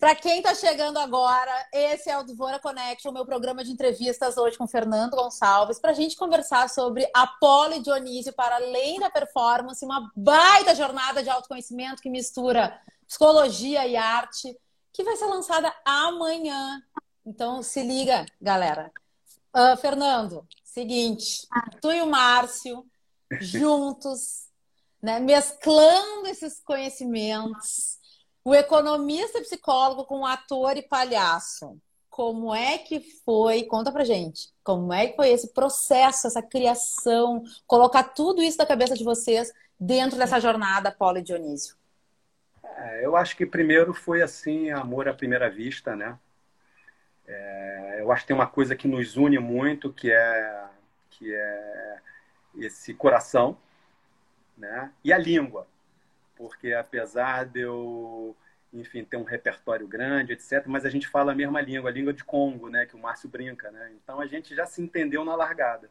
Para 0.00 0.14
quem 0.14 0.38
está 0.38 0.54
chegando 0.54 0.96
agora, 0.96 1.68
esse 1.74 2.08
é 2.08 2.18
o 2.18 2.24
Dvora 2.24 2.58
Connection, 2.58 3.12
meu 3.12 3.26
programa 3.26 3.62
de 3.62 3.70
entrevistas 3.70 4.38
hoje 4.38 4.56
com 4.56 4.66
Fernando 4.66 5.14
Gonçalves, 5.14 5.78
para 5.78 5.90
a 5.90 5.94
gente 5.94 6.16
conversar 6.16 6.70
sobre 6.70 7.06
a 7.14 7.26
Poli 7.26 7.82
Dionísio 7.82 8.32
para 8.32 8.56
além 8.56 8.98
da 8.98 9.10
performance, 9.10 9.84
uma 9.84 10.10
baita 10.16 10.74
jornada 10.74 11.22
de 11.22 11.28
autoconhecimento 11.28 12.00
que 12.00 12.08
mistura 12.08 12.80
psicologia 13.06 13.86
e 13.86 13.94
arte, 13.94 14.58
que 14.90 15.04
vai 15.04 15.18
ser 15.18 15.26
lançada 15.26 15.70
amanhã. 15.84 16.82
Então 17.26 17.62
se 17.62 17.82
liga, 17.82 18.24
galera. 18.40 18.90
Uh, 19.54 19.76
Fernando, 19.76 20.48
seguinte, 20.64 21.46
tu 21.78 21.92
e 21.92 22.00
o 22.00 22.06
Márcio 22.06 22.86
juntos, 23.38 24.46
né, 25.02 25.20
mesclando 25.20 26.26
esses 26.26 26.58
conhecimentos 26.58 27.99
o 28.50 28.54
economista 28.54 29.40
psicólogo 29.40 30.04
com 30.04 30.26
ator 30.26 30.76
e 30.76 30.82
palhaço. 30.82 31.80
Como 32.08 32.52
é 32.52 32.78
que 32.78 32.98
foi? 33.24 33.62
Conta 33.62 33.92
pra 33.92 34.02
gente. 34.02 34.48
Como 34.64 34.92
é 34.92 35.06
que 35.06 35.14
foi 35.14 35.28
esse 35.28 35.54
processo, 35.54 36.26
essa 36.26 36.42
criação, 36.42 37.44
colocar 37.64 38.02
tudo 38.02 38.42
isso 38.42 38.58
na 38.58 38.66
cabeça 38.66 38.96
de 38.96 39.04
vocês 39.04 39.52
dentro 39.78 40.18
dessa 40.18 40.40
jornada, 40.40 40.90
Paulo 40.90 41.18
e 41.18 41.22
Dionísio? 41.22 41.76
É, 42.64 43.06
eu 43.06 43.14
acho 43.14 43.36
que 43.36 43.46
primeiro 43.46 43.94
foi 43.94 44.20
assim, 44.20 44.72
amor 44.72 45.08
à 45.08 45.14
primeira 45.14 45.48
vista, 45.48 45.94
né? 45.94 46.18
É, 47.28 47.98
eu 48.00 48.10
acho 48.10 48.22
que 48.22 48.28
tem 48.28 48.36
uma 48.36 48.48
coisa 48.48 48.74
que 48.74 48.88
nos 48.88 49.16
une 49.16 49.38
muito, 49.38 49.92
que 49.92 50.10
é, 50.10 50.64
que 51.08 51.32
é 51.32 51.98
esse 52.58 52.94
coração, 52.94 53.56
né? 54.58 54.90
E 55.04 55.12
a 55.12 55.18
língua 55.18 55.69
porque 56.40 56.72
apesar 56.72 57.44
de 57.44 57.60
eu, 57.60 58.34
enfim, 58.72 59.04
ter 59.04 59.18
um 59.18 59.24
repertório 59.24 59.86
grande, 59.86 60.32
etc., 60.32 60.64
mas 60.66 60.86
a 60.86 60.88
gente 60.88 61.06
fala 61.06 61.32
a 61.32 61.34
mesma 61.34 61.60
língua, 61.60 61.90
a 61.90 61.92
língua 61.92 62.14
de 62.14 62.24
Congo, 62.24 62.70
né, 62.70 62.86
que 62.86 62.96
o 62.96 62.98
Márcio 62.98 63.28
brinca, 63.28 63.70
né? 63.70 63.92
Então 64.02 64.18
a 64.18 64.26
gente 64.26 64.54
já 64.54 64.64
se 64.64 64.80
entendeu 64.80 65.22
na 65.22 65.34
largada. 65.34 65.90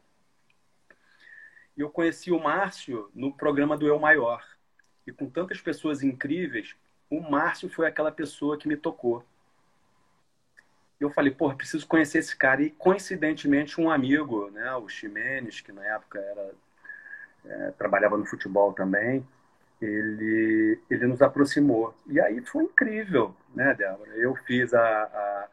E 1.76 1.80
eu 1.80 1.88
conheci 1.88 2.32
o 2.32 2.40
Márcio 2.40 3.08
no 3.14 3.32
programa 3.32 3.76
do 3.76 3.86
Eu 3.86 4.00
Maior. 4.00 4.44
E 5.06 5.12
com 5.12 5.30
tantas 5.30 5.60
pessoas 5.60 6.02
incríveis, 6.02 6.74
o 7.08 7.20
Márcio 7.20 7.70
foi 7.70 7.86
aquela 7.86 8.10
pessoa 8.10 8.58
que 8.58 8.66
me 8.66 8.76
tocou. 8.76 9.24
Eu 10.98 11.10
falei, 11.10 11.32
pô, 11.32 11.54
preciso 11.54 11.86
conhecer 11.86 12.18
esse 12.18 12.36
cara. 12.36 12.60
E 12.60 12.70
coincidentemente, 12.70 13.80
um 13.80 13.88
amigo, 13.88 14.50
né, 14.50 14.74
o 14.74 14.88
Ximenes, 14.88 15.60
que 15.60 15.70
na 15.70 15.84
época 15.86 16.18
era, 16.18 16.54
é, 17.44 17.70
trabalhava 17.78 18.18
no 18.18 18.26
futebol 18.26 18.72
também, 18.72 19.24
ele, 19.80 20.78
ele 20.90 21.06
nos 21.06 21.22
aproximou. 21.22 21.94
E 22.06 22.20
aí 22.20 22.40
foi 22.42 22.64
incrível, 22.64 23.34
né, 23.54 23.74
Débora? 23.74 24.10
Eu 24.16 24.34
fiz 24.34 24.74
a, 24.74 24.80
a, 24.80 25.48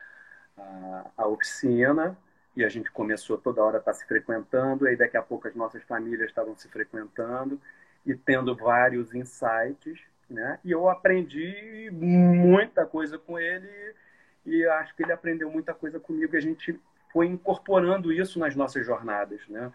a, 0.57 1.05
a 1.17 1.27
oficina 1.27 2.17
e 2.55 2.63
a 2.63 2.69
gente 2.69 2.91
começou 2.91 3.37
toda 3.37 3.63
hora 3.63 3.77
a 3.77 3.79
estar 3.79 3.93
se 3.93 4.05
frequentando, 4.07 4.87
e 4.87 4.95
daqui 4.95 5.15
a 5.15 5.21
pouco 5.21 5.47
as 5.47 5.55
nossas 5.55 5.83
famílias 5.83 6.29
estavam 6.29 6.55
se 6.55 6.67
frequentando 6.67 7.61
e 8.03 8.15
tendo 8.15 8.55
vários 8.55 9.13
insights, 9.13 9.99
né? 10.27 10.59
E 10.65 10.71
eu 10.71 10.89
aprendi 10.89 11.89
muita 11.91 12.85
coisa 12.85 13.17
com 13.17 13.37
ele 13.37 13.69
e 14.43 14.65
acho 14.65 14.95
que 14.95 15.03
ele 15.03 15.11
aprendeu 15.11 15.51
muita 15.51 15.73
coisa 15.73 15.99
comigo 15.99 16.33
e 16.33 16.37
a 16.37 16.41
gente 16.41 16.79
foi 17.13 17.27
incorporando 17.27 18.11
isso 18.11 18.39
nas 18.39 18.55
nossas 18.55 18.85
jornadas, 18.85 19.41
né? 19.47 19.71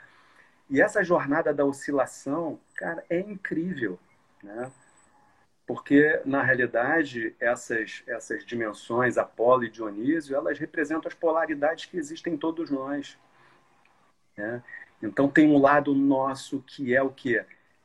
E 0.69 0.81
essa 0.81 1.05
jornada 1.05 1.55
da 1.55 1.65
oscilação, 1.65 2.59
cara, 2.75 3.05
é 3.09 3.21
incrível. 3.21 3.99
Né? 4.43 4.71
Porque, 5.67 6.21
na 6.25 6.43
realidade, 6.43 7.35
essas, 7.39 8.03
essas 8.07 8.45
dimensões, 8.45 9.17
Apolo 9.17 9.65
e 9.65 9.71
Dionísio, 9.71 10.35
elas 10.35 10.59
representam 10.59 11.09
as 11.09 11.15
polaridades 11.15 11.87
que 11.87 11.97
existem 11.97 12.35
em 12.35 12.37
todos 12.37 12.71
nós. 12.71 13.19
Né? 14.37 14.63
Então, 15.03 15.29
tem 15.29 15.49
um 15.49 15.59
lado 15.59 15.95
nosso 15.95 16.61
que 16.63 16.95
é 16.95 17.03
o 17.03 17.11
quê? 17.11 17.45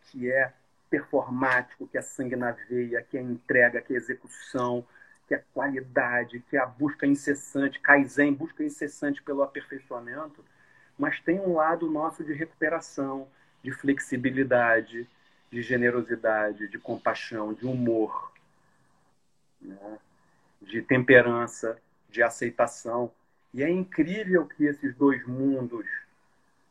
Que 0.10 0.32
é 0.32 0.54
performático, 0.90 1.88
que 1.88 1.98
é 1.98 2.02
sangue 2.02 2.36
na 2.36 2.52
veia, 2.52 3.02
que 3.02 3.18
é 3.18 3.22
entrega, 3.22 3.82
que 3.82 3.94
é 3.94 3.98
execução, 3.98 4.86
que 5.28 5.36
é 5.36 5.44
qualidade, 5.54 6.40
que 6.50 6.56
é 6.56 6.60
a 6.60 6.66
busca 6.66 7.06
incessante, 7.06 7.80
Kaizen, 7.80 8.34
busca 8.34 8.64
incessante 8.64 9.22
pelo 9.22 9.44
aperfeiçoamento, 9.44 10.44
mas 10.98 11.20
tem 11.20 11.40
um 11.40 11.56
lado 11.56 11.90
nosso 11.92 12.24
de 12.24 12.34
recuperação, 12.34 13.28
de 13.62 13.72
flexibilidade, 13.72 15.08
de 15.52 15.62
generosidade, 15.62 16.68
de 16.68 16.78
compaixão, 16.78 17.54
de 17.54 17.66
humor, 17.66 18.32
né? 19.62 20.00
de 20.62 20.82
temperança, 20.82 21.78
de 22.10 22.22
aceitação. 22.22 23.12
E 23.54 23.64
é 23.64 23.70
incrível 23.70 24.46
que 24.46 24.66
esses 24.66 24.96
dois 24.96 25.26
mundos 25.26 25.86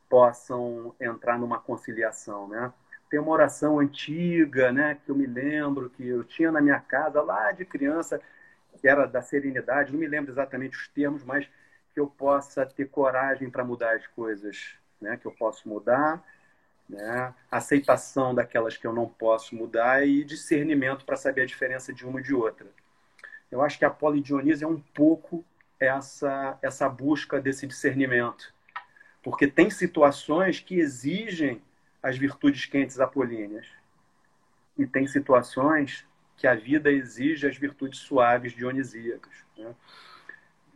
possam 0.09 0.95
entrar 1.01 1.39
numa 1.39 1.59
conciliação, 1.59 2.49
né? 2.49 2.73
Tem 3.11 3.21
uma 3.21 3.31
oração 3.31 3.79
antiga, 3.79 4.73
né, 4.73 4.97
que 5.05 5.11
eu 5.11 5.15
me 5.15 5.27
lembro 5.27 5.89
que 5.91 6.07
eu 6.07 6.25
tinha 6.25 6.51
na 6.51 6.61
minha 6.61 6.81
casa 6.81 7.23
lá 7.23 7.53
de 7.53 7.65
criança, 7.65 8.21
que 8.81 8.89
era 8.89 9.07
da 9.07 9.23
serenidade, 9.23 9.93
não 9.93 10.01
me 10.01 10.09
lembro 10.09 10.33
exatamente 10.33 10.77
os 10.77 10.89
termos, 10.89 11.23
mas 11.23 11.49
que 11.95 12.01
eu 12.01 12.09
possa 12.09 12.67
ter 12.67 12.89
coragem 12.89 13.49
para 13.49 13.65
mudar 13.65 13.95
as 13.95 14.07
coisas, 14.09 14.75
né, 15.01 15.17
que 15.17 15.27
eu 15.27 15.33
posso 15.33 15.69
mudar 15.69 16.23
né? 16.89 17.35
aceitação 17.51 18.35
daquelas 18.35 18.77
que 18.77 18.87
eu 18.87 18.93
não 18.93 19.09
posso 19.09 19.55
mudar 19.55 20.07
e 20.07 20.25
discernimento 20.25 21.05
para 21.05 21.17
saber 21.17 21.43
a 21.43 21.47
diferença 21.47 21.93
de 21.93 22.07
uma 22.07 22.21
e 22.21 22.23
de 22.23 22.35
outra. 22.35 22.67
Eu 23.51 23.63
acho 23.63 23.79
que 23.79 23.85
a 23.85 23.91
polidionísia 23.91 24.65
é 24.65 24.69
um 24.69 24.81
pouco 24.81 25.45
essa, 25.79 26.59
essa 26.63 26.89
busca 26.89 27.41
desse 27.41 27.67
discernimento, 27.67 28.53
porque 29.23 29.47
tem 29.47 29.71
situações 29.71 30.61
que 30.61 30.77
exigem 30.79 31.63
as 32.03 32.17
virtudes 32.17 32.67
quentes 32.67 33.01
apolíneas 33.01 33.67
e 34.79 34.87
tem 34.87 35.07
situações 35.07 36.07
que 36.37 36.47
a 36.47 36.55
vida 36.55 36.91
exige 36.91 37.47
as 37.47 37.57
virtudes 37.57 38.01
suaves 38.01 38.53
dionisíacas. 38.53 39.33
Né? 39.57 39.75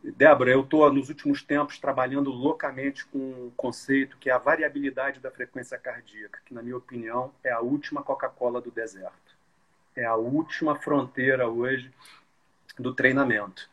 Débora, 0.03 0.49
eu 0.49 0.61
estou 0.61 0.91
nos 0.91 1.09
últimos 1.09 1.43
tempos 1.43 1.77
trabalhando 1.77 2.31
loucamente 2.31 3.05
com 3.05 3.19
um 3.19 3.51
conceito 3.55 4.17
que 4.17 4.31
é 4.31 4.33
a 4.33 4.39
variabilidade 4.39 5.19
da 5.19 5.29
frequência 5.29 5.77
cardíaca, 5.77 6.41
que, 6.43 6.55
na 6.55 6.63
minha 6.63 6.75
opinião, 6.77 7.31
é 7.43 7.51
a 7.51 7.59
última 7.59 8.01
Coca-Cola 8.01 8.59
do 8.59 8.71
deserto. 8.71 9.37
É 9.95 10.03
a 10.03 10.15
última 10.15 10.75
fronteira 10.75 11.47
hoje 11.47 11.93
do 12.79 12.95
treinamento. 12.95 13.69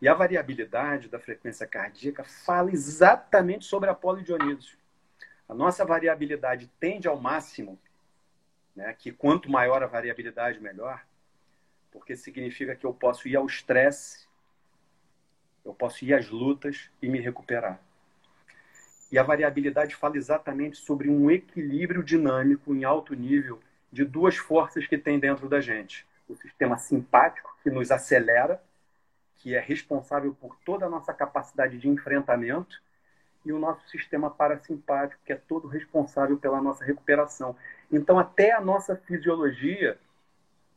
E 0.00 0.08
a 0.08 0.14
variabilidade 0.14 1.08
da 1.08 1.18
frequência 1.18 1.66
cardíaca 1.66 2.24
fala 2.24 2.70
exatamente 2.70 3.66
sobre 3.66 3.90
a 3.90 3.94
polidionísio. 3.94 4.78
A 5.46 5.52
nossa 5.52 5.84
variabilidade 5.84 6.70
tende 6.80 7.08
ao 7.08 7.20
máximo, 7.20 7.78
né, 8.74 8.94
que 8.98 9.12
quanto 9.12 9.50
maior 9.50 9.82
a 9.82 9.86
variabilidade, 9.86 10.60
melhor, 10.60 11.04
porque 11.90 12.16
significa 12.16 12.76
que 12.76 12.86
eu 12.86 12.94
posso 12.94 13.26
ir 13.28 13.36
ao 13.36 13.44
estresse, 13.44 14.27
eu 15.68 15.74
posso 15.74 16.02
ir 16.02 16.14
às 16.14 16.28
lutas 16.30 16.90
e 17.02 17.08
me 17.08 17.20
recuperar. 17.20 17.78
E 19.12 19.18
a 19.18 19.22
variabilidade 19.22 19.94
fala 19.94 20.16
exatamente 20.16 20.78
sobre 20.78 21.10
um 21.10 21.30
equilíbrio 21.30 22.02
dinâmico 22.02 22.74
em 22.74 22.84
alto 22.84 23.14
nível 23.14 23.60
de 23.92 24.04
duas 24.04 24.36
forças 24.36 24.86
que 24.86 24.96
tem 24.96 25.18
dentro 25.18 25.48
da 25.48 25.60
gente. 25.60 26.06
O 26.26 26.34
sistema 26.34 26.78
simpático, 26.78 27.54
que 27.62 27.70
nos 27.70 27.90
acelera, 27.90 28.62
que 29.36 29.54
é 29.54 29.60
responsável 29.60 30.34
por 30.34 30.56
toda 30.64 30.86
a 30.86 30.90
nossa 30.90 31.12
capacidade 31.12 31.78
de 31.78 31.88
enfrentamento, 31.88 32.80
e 33.44 33.52
o 33.52 33.58
nosso 33.58 33.86
sistema 33.88 34.30
parasimpático, 34.30 35.20
que 35.24 35.32
é 35.32 35.36
todo 35.36 35.68
responsável 35.68 36.36
pela 36.38 36.60
nossa 36.60 36.84
recuperação. 36.84 37.56
Então, 37.90 38.18
até 38.18 38.52
a 38.52 38.60
nossa 38.60 38.96
fisiologia 38.96 39.98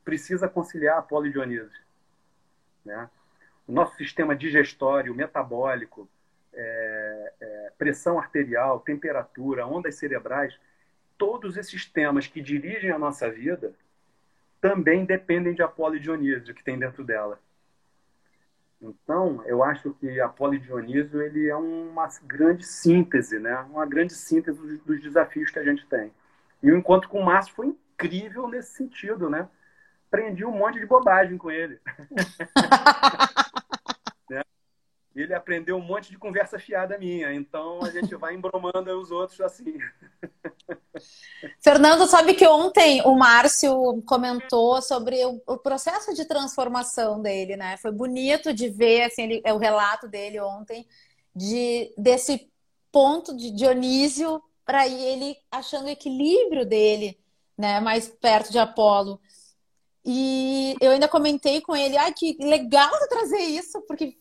precisa 0.05 0.47
conciliar 0.47 0.97
a 0.97 1.01
polidionise. 1.01 1.79
Né? 2.85 3.09
O 3.71 3.73
nosso 3.73 3.95
sistema 3.95 4.35
digestório, 4.35 5.15
metabólico, 5.15 6.05
é, 6.53 7.33
é, 7.39 7.71
pressão 7.77 8.19
arterial, 8.19 8.81
temperatura, 8.81 9.65
ondas 9.65 9.95
cerebrais, 9.95 10.59
todos 11.17 11.55
esses 11.55 11.85
temas 11.85 12.27
que 12.27 12.41
dirigem 12.41 12.91
a 12.91 12.99
nossa 12.99 13.31
vida 13.31 13.73
também 14.59 15.05
dependem 15.05 15.53
de 15.53 15.63
Apolo 15.63 15.95
e 15.95 16.01
Dionísio 16.01 16.53
que 16.53 16.61
tem 16.61 16.77
dentro 16.77 17.01
dela. 17.01 17.39
Então, 18.81 19.41
eu 19.45 19.63
acho 19.63 19.93
que 19.93 20.19
Apolo 20.19 20.55
e 20.55 20.59
Dionísio 20.59 21.21
ele 21.21 21.47
é 21.47 21.55
uma 21.55 22.09
grande 22.23 22.65
síntese, 22.65 23.39
né? 23.39 23.55
uma 23.69 23.85
grande 23.85 24.13
síntese 24.13 24.59
dos 24.79 25.01
desafios 25.01 25.49
que 25.49 25.59
a 25.59 25.63
gente 25.63 25.85
tem. 25.85 26.11
E 26.61 26.69
o 26.69 26.77
encontro 26.77 27.07
com 27.07 27.21
o 27.21 27.25
Márcio 27.25 27.55
foi 27.55 27.67
incrível 27.67 28.49
nesse 28.49 28.73
sentido, 28.73 29.29
né? 29.29 29.47
Aprendi 30.09 30.43
um 30.43 30.51
monte 30.51 30.77
de 30.77 30.85
bobagem 30.85 31.37
com 31.37 31.49
ele. 31.49 31.79
ele 35.15 35.33
aprendeu 35.33 35.75
um 35.75 35.81
monte 35.81 36.09
de 36.09 36.17
conversa 36.17 36.57
fiada 36.57 36.97
minha. 36.97 37.33
Então 37.33 37.83
a 37.83 37.89
gente 37.89 38.15
vai 38.15 38.33
embromando 38.33 38.91
os 38.99 39.11
outros 39.11 39.41
assim. 39.41 39.77
Fernando, 41.59 42.07
sabe 42.07 42.33
que 42.33 42.47
ontem 42.47 43.01
o 43.01 43.15
Márcio 43.15 44.01
comentou 44.05 44.81
sobre 44.81 45.23
o, 45.25 45.41
o, 45.45 45.57
processo 45.57 46.13
de 46.13 46.25
transformação 46.25 47.21
dele, 47.21 47.57
né? 47.57 47.77
Foi 47.77 47.91
bonito 47.91 48.53
de 48.53 48.69
ver 48.69 49.03
assim, 49.03 49.23
ele, 49.23 49.41
é 49.43 49.53
o 49.53 49.57
relato 49.57 50.07
dele 50.07 50.39
ontem 50.39 50.87
de 51.35 51.93
desse 51.97 52.49
ponto 52.91 53.35
de 53.35 53.51
Dionísio 53.51 54.41
para 54.65 54.87
ele 54.87 55.35
achando 55.49 55.85
o 55.85 55.89
equilíbrio 55.89 56.65
dele, 56.65 57.19
né? 57.57 57.79
Mais 57.79 58.07
perto 58.07 58.51
de 58.51 58.59
Apolo. 58.59 59.19
E 60.03 60.75
eu 60.81 60.91
ainda 60.91 61.07
comentei 61.07 61.61
com 61.61 61.75
ele, 61.75 61.97
ah, 61.97 62.11
que 62.11 62.35
legal 62.39 62.89
trazer 63.07 63.39
isso, 63.39 63.81
porque 63.81 64.17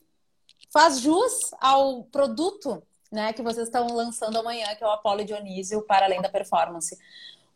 faz 0.72 1.00
jus 1.00 1.50
ao 1.60 2.04
produto 2.04 2.82
né, 3.10 3.32
que 3.32 3.42
vocês 3.42 3.66
estão 3.66 3.88
lançando 3.88 4.38
amanhã, 4.38 4.66
que 4.76 4.84
é 4.84 4.86
o 4.86 4.90
Apolo 4.90 5.24
Dionísio 5.24 5.82
para 5.82 6.06
além 6.06 6.22
da 6.22 6.28
performance. 6.28 6.96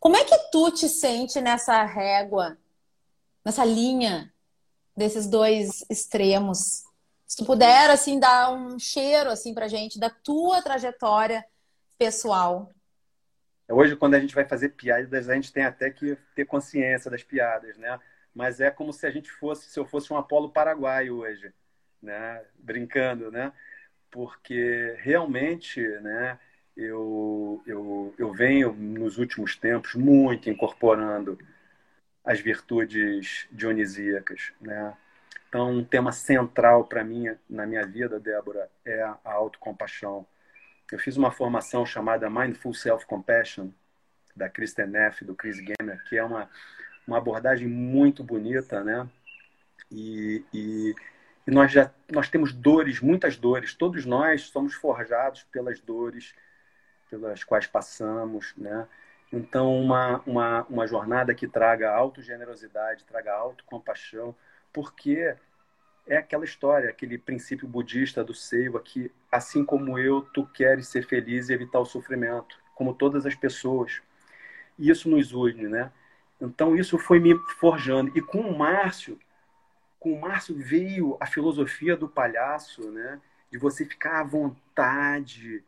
Como 0.00 0.16
é 0.16 0.24
que 0.24 0.36
tu 0.50 0.70
te 0.70 0.88
sente 0.88 1.40
nessa 1.40 1.82
régua, 1.84 2.58
nessa 3.44 3.64
linha 3.64 4.32
desses 4.96 5.26
dois 5.26 5.84
extremos? 5.88 6.84
Se 7.26 7.36
tu 7.38 7.44
puder 7.44 7.88
assim 7.88 8.18
dar 8.18 8.52
um 8.52 8.78
cheiro 8.78 9.30
assim 9.30 9.54
pra 9.54 9.68
gente 9.68 9.98
da 9.98 10.10
tua 10.10 10.60
trajetória 10.60 11.44
pessoal. 11.96 12.72
Hoje 13.68 13.96
quando 13.96 14.14
a 14.14 14.20
gente 14.20 14.34
vai 14.34 14.44
fazer 14.44 14.70
piadas, 14.70 15.28
a 15.28 15.34
gente 15.34 15.52
tem 15.52 15.64
até 15.64 15.88
que 15.88 16.18
ter 16.34 16.44
consciência 16.44 17.10
das 17.10 17.22
piadas, 17.22 17.78
né? 17.78 17.98
Mas 18.34 18.60
é 18.60 18.70
como 18.70 18.92
se 18.92 19.06
a 19.06 19.10
gente 19.10 19.30
fosse, 19.30 19.70
se 19.70 19.78
eu 19.78 19.86
fosse 19.86 20.12
um 20.12 20.16
Apolo 20.16 20.50
paraguaio 20.50 21.18
hoje 21.18 21.54
né? 22.04 22.42
Brincando, 22.58 23.30
né? 23.30 23.52
Porque 24.10 24.96
realmente, 24.98 25.80
né? 26.00 26.38
Eu, 26.76 27.62
eu, 27.66 28.14
eu 28.18 28.32
venho 28.32 28.72
nos 28.72 29.18
últimos 29.18 29.56
tempos 29.56 29.94
muito 29.94 30.50
incorporando 30.50 31.38
as 32.24 32.40
virtudes 32.40 33.46
dionisíacas, 33.52 34.52
né? 34.60 34.96
Então, 35.48 35.70
um 35.70 35.84
tema 35.84 36.10
central 36.10 36.84
para 36.84 37.04
mim 37.04 37.26
na 37.48 37.64
minha 37.64 37.86
vida, 37.86 38.18
Débora, 38.18 38.68
é 38.84 39.02
a 39.02 39.18
autocompaixão. 39.24 40.26
Eu 40.90 40.98
fiz 40.98 41.16
uma 41.16 41.30
formação 41.30 41.86
chamada 41.86 42.28
Mindful 42.28 42.74
Self-Compassion, 42.74 43.70
da 44.34 44.48
Kristen 44.48 44.86
Neff, 44.86 45.24
do 45.24 45.34
Chris 45.34 45.60
Gamer, 45.60 46.02
que 46.08 46.16
é 46.16 46.24
uma, 46.24 46.50
uma 47.06 47.18
abordagem 47.18 47.68
muito 47.68 48.24
bonita, 48.24 48.82
né? 48.82 49.08
E, 49.90 50.44
e 50.52 50.94
nós 51.46 51.72
já 51.72 51.90
nós 52.10 52.28
temos 52.28 52.52
dores, 52.52 53.00
muitas 53.00 53.36
dores. 53.36 53.74
Todos 53.74 54.04
nós 54.06 54.42
somos 54.42 54.74
forjados 54.74 55.44
pelas 55.44 55.80
dores 55.80 56.34
pelas 57.10 57.44
quais 57.44 57.66
passamos, 57.66 58.54
né? 58.56 58.88
Então, 59.32 59.76
uma, 59.76 60.20
uma, 60.26 60.62
uma 60.64 60.86
jornada 60.86 61.34
que 61.34 61.48
traga 61.48 61.92
autogenerosidade, 61.92 63.04
traga 63.04 63.32
autocompaixão, 63.32 64.34
porque 64.72 65.34
é 66.06 66.16
aquela 66.16 66.44
história, 66.44 66.90
aquele 66.90 67.18
princípio 67.18 67.66
budista 67.66 68.22
do 68.22 68.34
Seiwa, 68.34 68.80
que 68.80 69.10
assim 69.30 69.64
como 69.64 69.98
eu, 69.98 70.22
tu 70.22 70.46
queres 70.46 70.88
ser 70.88 71.06
feliz 71.06 71.48
e 71.48 71.52
evitar 71.54 71.80
o 71.80 71.86
sofrimento, 71.86 72.56
como 72.74 72.94
todas 72.94 73.26
as 73.26 73.34
pessoas. 73.34 74.02
E 74.78 74.90
isso 74.90 75.08
nos 75.08 75.32
une, 75.32 75.68
né? 75.68 75.90
Então, 76.40 76.76
isso 76.76 76.98
foi 76.98 77.18
me 77.18 77.34
forjando. 77.58 78.16
E 78.16 78.20
com 78.20 78.40
o 78.40 78.58
Márcio, 78.58 79.18
com 80.04 80.12
o 80.12 80.20
Márcio 80.20 80.54
veio 80.54 81.16
a 81.18 81.24
filosofia 81.24 81.96
do 81.96 82.06
palhaço, 82.06 82.90
né? 82.90 83.18
De 83.50 83.56
você 83.56 83.86
ficar 83.86 84.20
à 84.20 84.22
vontade 84.22 85.64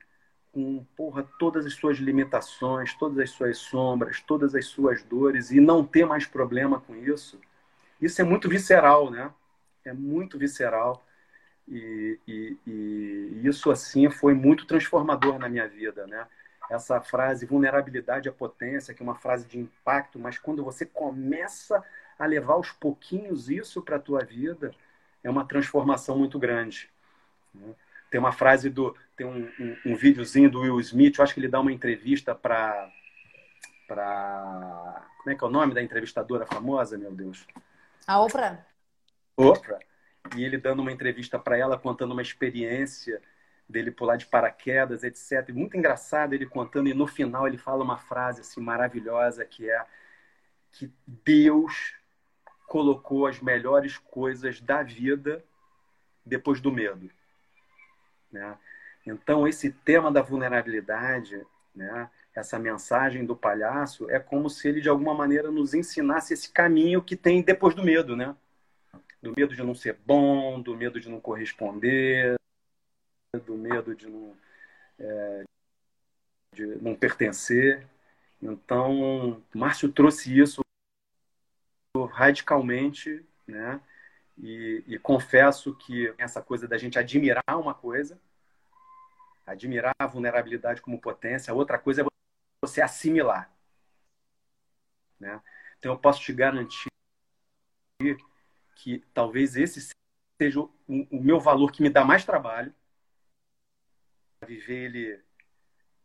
com 0.53 0.85
porra, 0.95 1.27
todas 1.39 1.65
as 1.65 1.73
suas 1.73 1.97
limitações, 1.97 2.93
todas 2.93 3.19
as 3.19 3.31
suas 3.31 3.57
sombras, 3.57 4.21
todas 4.21 4.55
as 4.55 4.67
suas 4.67 5.03
dores 5.03 5.51
e 5.51 5.59
não 5.59 5.83
ter 5.83 6.05
mais 6.05 6.27
problema 6.27 6.79
com 6.79 6.95
isso. 6.95 7.41
Isso 7.99 8.21
é 8.21 8.25
muito 8.25 8.47
visceral, 8.47 9.11
né? 9.11 9.33
É 9.87 9.95
muito 9.95 10.39
visceral. 10.39 11.03
E, 11.67 12.21
e, 12.29 12.59
e 12.67 13.41
isso, 13.43 13.71
assim, 13.71 14.11
foi 14.11 14.35
muito 14.35 14.67
transformador 14.67 15.39
na 15.39 15.49
minha 15.49 15.67
vida, 15.67 16.07
né? 16.07 16.27
Essa 16.69 17.01
frase, 17.01 17.47
vulnerabilidade 17.47 18.29
à 18.29 18.33
potência, 18.33 18.93
que 18.93 19.03
é 19.03 19.05
uma 19.05 19.15
frase 19.15 19.47
de 19.47 19.59
impacto, 19.59 20.19
mas 20.19 20.39
quando 20.39 20.63
você 20.63 20.85
começa 20.85 21.83
a 22.19 22.27
levar 22.27 22.55
aos 22.55 22.71
pouquinhos 22.73 23.49
isso 23.49 23.83
para 23.83 23.97
a 23.97 24.01
tua 24.01 24.25
vida, 24.25 24.75
é 25.23 25.31
uma 25.31 25.45
transformação 25.45 26.19
muito 26.19 26.39
grande. 26.39 26.89
Né? 27.55 27.75
Tem 28.11 28.21
uma 28.21 28.33
frase 28.33 28.71
do. 28.71 28.97
Tem 29.17 29.27
um, 29.27 29.51
um, 29.59 29.93
um 29.93 29.97
videozinho 29.97 30.51
do 30.51 30.61
Will 30.61 30.81
Smith, 30.81 31.19
eu 31.19 31.25
acho 31.25 31.35
que 31.35 31.41
ele 31.41 31.49
dá 31.49 31.61
uma 31.61 31.73
entrevista 31.73 32.35
para. 32.35 32.91
Pra... 33.87 35.07
Como 35.19 35.31
é 35.31 35.35
que 35.35 35.45
é 35.45 35.47
o 35.47 35.51
nome 35.51 35.75
da 35.75 35.83
entrevistadora 35.83 36.47
famosa, 36.47 36.97
meu 36.99 37.13
Deus? 37.13 37.47
A 38.07 38.21
Oprah. 38.21 38.65
Oprah. 39.37 39.81
E 40.37 40.45
ele 40.45 40.59
dando 40.59 40.81
uma 40.81 40.93
entrevista 40.93 41.39
para 41.39 41.57
ela, 41.57 41.79
contando 41.79 42.13
uma 42.13 42.23
experiência 42.23 43.21
dele 43.69 43.91
pular 43.91 44.17
de 44.17 44.27
paraquedas, 44.27 45.03
etc. 45.03 45.53
Muito 45.53 45.77
engraçado 45.77 46.33
ele 46.33 46.47
contando, 46.47 46.89
e 46.89 46.95
no 46.95 47.07
final 47.07 47.47
ele 47.47 47.59
fala 47.59 47.83
uma 47.83 47.99
frase 47.99 48.41
assim 48.41 48.61
maravilhosa 48.61 49.45
que 49.45 49.69
é 49.69 49.85
que 50.73 50.93
Deus 51.07 51.95
colocou 52.67 53.27
as 53.27 53.41
melhores 53.41 53.97
coisas 53.97 54.61
da 54.61 54.83
vida 54.83 55.45
depois 56.25 56.61
do 56.61 56.73
medo. 56.73 57.09
Né? 58.31 58.59
Então, 59.07 59.47
esse 59.47 59.71
tema 59.71 60.11
da 60.11 60.21
vulnerabilidade, 60.21 61.41
né? 61.75 62.11
essa 62.35 62.59
mensagem 62.59 63.25
do 63.25 63.37
palhaço, 63.37 64.11
é 64.11 64.19
como 64.19 64.51
se 64.51 64.69
ele, 64.69 64.81
de 64.81 64.89
alguma 64.89 65.15
maneira, 65.15 65.51
nos 65.51 65.73
ensinasse 65.73 66.35
esse 66.35 66.51
caminho 66.51 67.03
que 67.03 67.17
tem 67.17 67.41
depois 67.43 67.75
do 67.75 67.85
medo. 67.85 68.17
Né? 68.17 68.35
Do 69.23 69.33
medo 69.37 69.55
de 69.55 69.63
não 69.63 69.75
ser 69.75 69.97
bom, 70.05 70.61
do 70.61 70.77
medo 70.77 71.01
de 71.01 71.09
não 71.09 71.21
corresponder, 71.21 72.35
do 73.45 73.55
medo 73.55 73.95
de 73.95 74.09
não, 74.09 74.37
é, 74.99 75.45
de 76.53 76.67
não 76.83 76.95
pertencer. 76.95 77.87
Então, 78.43 79.43
Márcio 79.55 79.91
trouxe 79.91 80.39
isso 80.39 80.66
radicalmente, 82.17 83.23
né? 83.47 83.79
E, 84.39 84.83
e, 84.87 84.99
confesso 84.99 85.75
que 85.77 86.15
essa 86.17 86.43
coisa 86.43 86.67
da 86.67 86.79
gente 86.79 86.99
admirar 86.99 87.45
uma 87.59 87.75
coisa, 87.75 88.19
admirar 89.47 89.95
a 89.99 90.07
vulnerabilidade 90.07 90.81
como 90.81 91.01
potência, 91.01 91.53
outra 91.53 91.79
coisa 91.79 92.03
é 92.03 92.07
você 92.63 92.81
assimilar. 92.81 93.51
Né? 95.21 95.41
Então 95.79 95.93
eu 95.93 95.99
posso 95.99 96.21
te 96.21 96.33
garantir 96.33 96.89
que 98.75 98.99
talvez 99.15 99.57
esse 99.57 99.91
seja 100.41 100.61
o, 100.61 100.71
o 100.87 101.23
meu 101.23 101.41
valor 101.41 101.71
que 101.73 101.83
me 101.83 101.89
dá 101.89 102.05
mais 102.05 102.25
trabalho, 102.25 102.75
viver 104.47 104.87
ele 104.87 105.25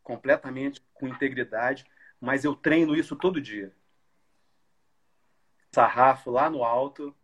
completamente 0.04 0.82
com 0.94 1.08
integridade, 1.08 1.86
mas 2.20 2.46
eu 2.46 2.56
treino 2.56 2.96
isso 2.96 3.16
todo 3.16 3.42
dia. 3.42 3.74
Sarrafo 5.74 6.30
lá 6.30 6.50
no 6.50 6.64
alto, 6.64 7.16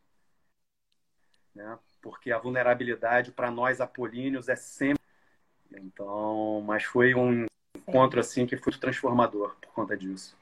né? 1.54 1.78
porque 2.02 2.32
a 2.32 2.40
vulnerabilidade 2.40 3.32
para 3.32 3.52
nós 3.52 3.82
apolíneos 3.82 4.48
é 4.48 4.56
sempre. 4.56 5.04
Então, 5.72 6.64
mas 6.66 6.84
foi 6.84 7.14
um 7.14 7.46
encontro 7.76 8.20
assim 8.20 8.46
que 8.46 8.56
foi 8.56 8.72
transformador 8.74 9.56
por 9.62 9.74
conta 9.74 9.98
disso. 9.98 10.36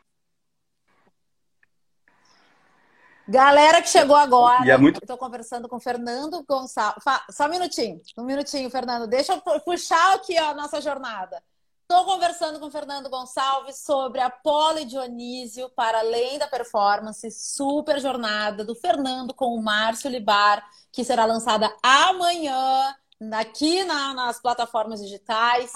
Galera 3.27 3.81
que 3.81 3.89
chegou 3.89 4.15
agora, 4.15 4.63
e 4.67 4.69
é 4.69 4.77
muito... 4.77 4.99
estou 5.01 5.17
conversando 5.17 5.67
com 5.67 5.77
o 5.77 5.79
Fernando 5.79 6.45
Gonçalves. 6.47 7.03
Só 7.31 7.47
um 7.47 7.49
minutinho, 7.49 7.99
um 8.15 8.23
minutinho, 8.23 8.69
Fernando. 8.69 9.07
Deixa 9.07 9.33
eu 9.33 9.61
puxar 9.61 10.13
aqui 10.13 10.39
ó, 10.39 10.51
a 10.51 10.53
nossa 10.53 10.79
jornada. 10.79 11.41
Estou 11.87 12.03
conversando 12.03 12.59
com 12.59 12.65
o 12.65 12.71
Fernando 12.71 13.11
Gonçalves 13.11 13.77
sobre 13.77 14.19
a 14.19 14.27
Poli 14.27 14.85
Dionísio 14.85 15.69
para 15.69 15.99
além 15.99 16.39
da 16.39 16.47
performance, 16.47 17.29
super 17.29 17.99
jornada 17.99 18.65
do 18.65 18.73
Fernando 18.73 19.35
com 19.35 19.55
o 19.55 19.61
Márcio 19.61 20.09
Libar, 20.09 20.67
que 20.91 21.03
será 21.03 21.25
lançada 21.25 21.71
amanhã 21.83 22.95
aqui 23.33 23.83
na, 23.83 24.15
nas 24.15 24.41
plataformas 24.41 24.99
digitais. 24.99 25.73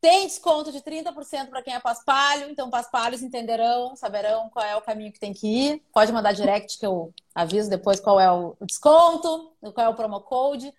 Tem 0.00 0.28
desconto 0.28 0.70
de 0.70 0.80
30% 0.80 1.48
para 1.48 1.62
quem 1.64 1.74
é 1.74 1.80
paspalho, 1.80 2.48
então 2.48 2.70
paspalhos 2.70 3.20
entenderão, 3.20 3.96
saberão 3.96 4.48
qual 4.50 4.64
é 4.64 4.76
o 4.76 4.82
caminho 4.82 5.12
que 5.12 5.18
tem 5.18 5.34
que 5.34 5.48
ir. 5.48 5.82
Pode 5.92 6.12
mandar 6.12 6.32
direct 6.32 6.78
que 6.78 6.86
eu 6.86 7.12
aviso 7.34 7.68
depois 7.68 7.98
qual 7.98 8.20
é 8.20 8.30
o 8.30 8.56
desconto, 8.60 9.52
qual 9.74 9.84
é 9.84 9.88
o 9.88 9.96
promo 9.96 10.20
code. 10.20 10.72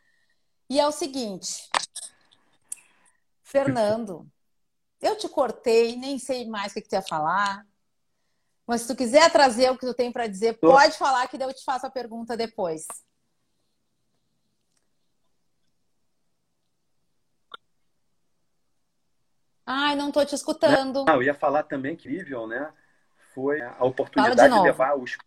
E 0.70 0.80
é 0.80 0.88
o 0.88 0.94
seguinte, 0.94 1.68
Fernando, 3.50 4.32
eu 5.02 5.18
te 5.18 5.28
cortei, 5.28 5.96
nem 5.96 6.20
sei 6.20 6.48
mais 6.48 6.72
o 6.72 6.76
que, 6.76 6.82
que 6.82 6.90
tu 6.90 6.94
ia 6.94 7.02
falar. 7.02 7.66
Mas 8.66 8.82
se 8.82 8.88
tu 8.88 8.96
quiser 8.96 9.32
trazer 9.32 9.72
o 9.72 9.78
que 9.78 9.88
tu 9.88 9.94
tem 9.94 10.12
para 10.12 10.28
dizer, 10.28 10.60
pode 10.60 10.96
falar 10.96 11.28
que 11.28 11.42
eu 11.42 11.54
te 11.54 11.64
faço 11.64 11.88
a 11.88 11.90
pergunta 11.90 12.38
depois. 12.38 12.86
Ai, 19.66 19.96
não 19.96 20.10
estou 20.10 20.26
te 20.26 20.36
escutando. 20.36 21.06
Não, 21.06 21.16
eu 21.16 21.24
ia 21.24 21.34
falar 21.34 21.64
também 21.64 21.96
que 21.96 22.08
incrível, 22.08 22.46
né? 22.46 22.72
Foi 23.34 23.62
a 23.62 23.84
oportunidade 23.84 24.52
de, 24.52 24.60
de, 24.60 24.64
levar 24.64 24.96
os. 24.96 25.18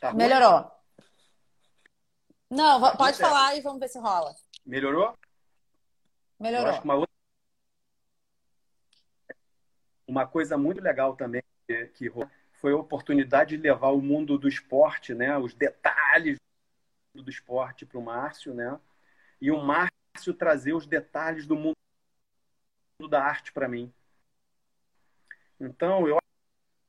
Tá 0.00 0.12
Melhorou. 0.12 0.70
Não, 2.50 2.96
pode 2.96 3.16
falar 3.18 3.56
e 3.56 3.62
vamos 3.62 3.80
ver 3.80 3.88
se 3.88 3.98
rola. 3.98 4.34
Melhorou? 4.66 5.16
Melhorou. 6.42 6.66
Eu 6.66 6.70
acho 6.72 6.80
que 6.80 6.86
uma, 6.86 6.94
outra... 6.96 7.14
uma 10.08 10.26
coisa 10.26 10.58
muito 10.58 10.82
legal 10.82 11.14
também 11.14 11.42
que, 11.94 12.12
foi 12.54 12.72
a 12.72 12.76
oportunidade 12.76 13.56
de 13.56 13.62
levar 13.62 13.90
o 13.90 14.02
mundo 14.02 14.36
do 14.36 14.48
esporte, 14.48 15.14
né? 15.14 15.38
Os 15.38 15.54
detalhes 15.54 16.38
do 17.14 17.30
esporte 17.30 17.86
para 17.86 17.98
o 17.98 18.02
Márcio, 18.02 18.52
né? 18.52 18.78
E 19.40 19.52
o 19.52 19.58
Márcio 19.58 20.34
trazer 20.36 20.72
os 20.72 20.84
detalhes 20.84 21.46
do 21.46 21.54
mundo 21.54 21.76
da 23.08 23.22
arte 23.22 23.52
para 23.52 23.68
mim. 23.68 23.92
Então, 25.60 26.08
eu 26.08 26.18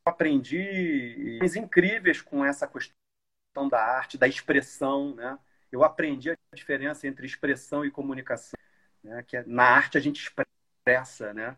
aprendi 0.04 1.38
coisas 1.40 1.56
incríveis 1.56 2.22
com 2.22 2.44
essa 2.44 2.68
questão 2.68 3.70
da 3.70 3.80
arte, 3.80 4.18
da 4.18 4.28
expressão, 4.28 5.14
né? 5.14 5.38
Eu 5.72 5.84
aprendi 5.84 6.32
a 6.32 6.38
diferença 6.56 7.08
entre 7.08 7.26
expressão 7.26 7.86
e 7.86 7.92
comunicação, 7.92 8.58
né? 9.04 9.24
Que 9.24 9.38
é, 9.38 9.44
na 9.46 9.64
arte 9.64 9.98
a 9.98 10.02
gente 10.02 10.22
expressa, 10.22 11.34
né? 11.34 11.58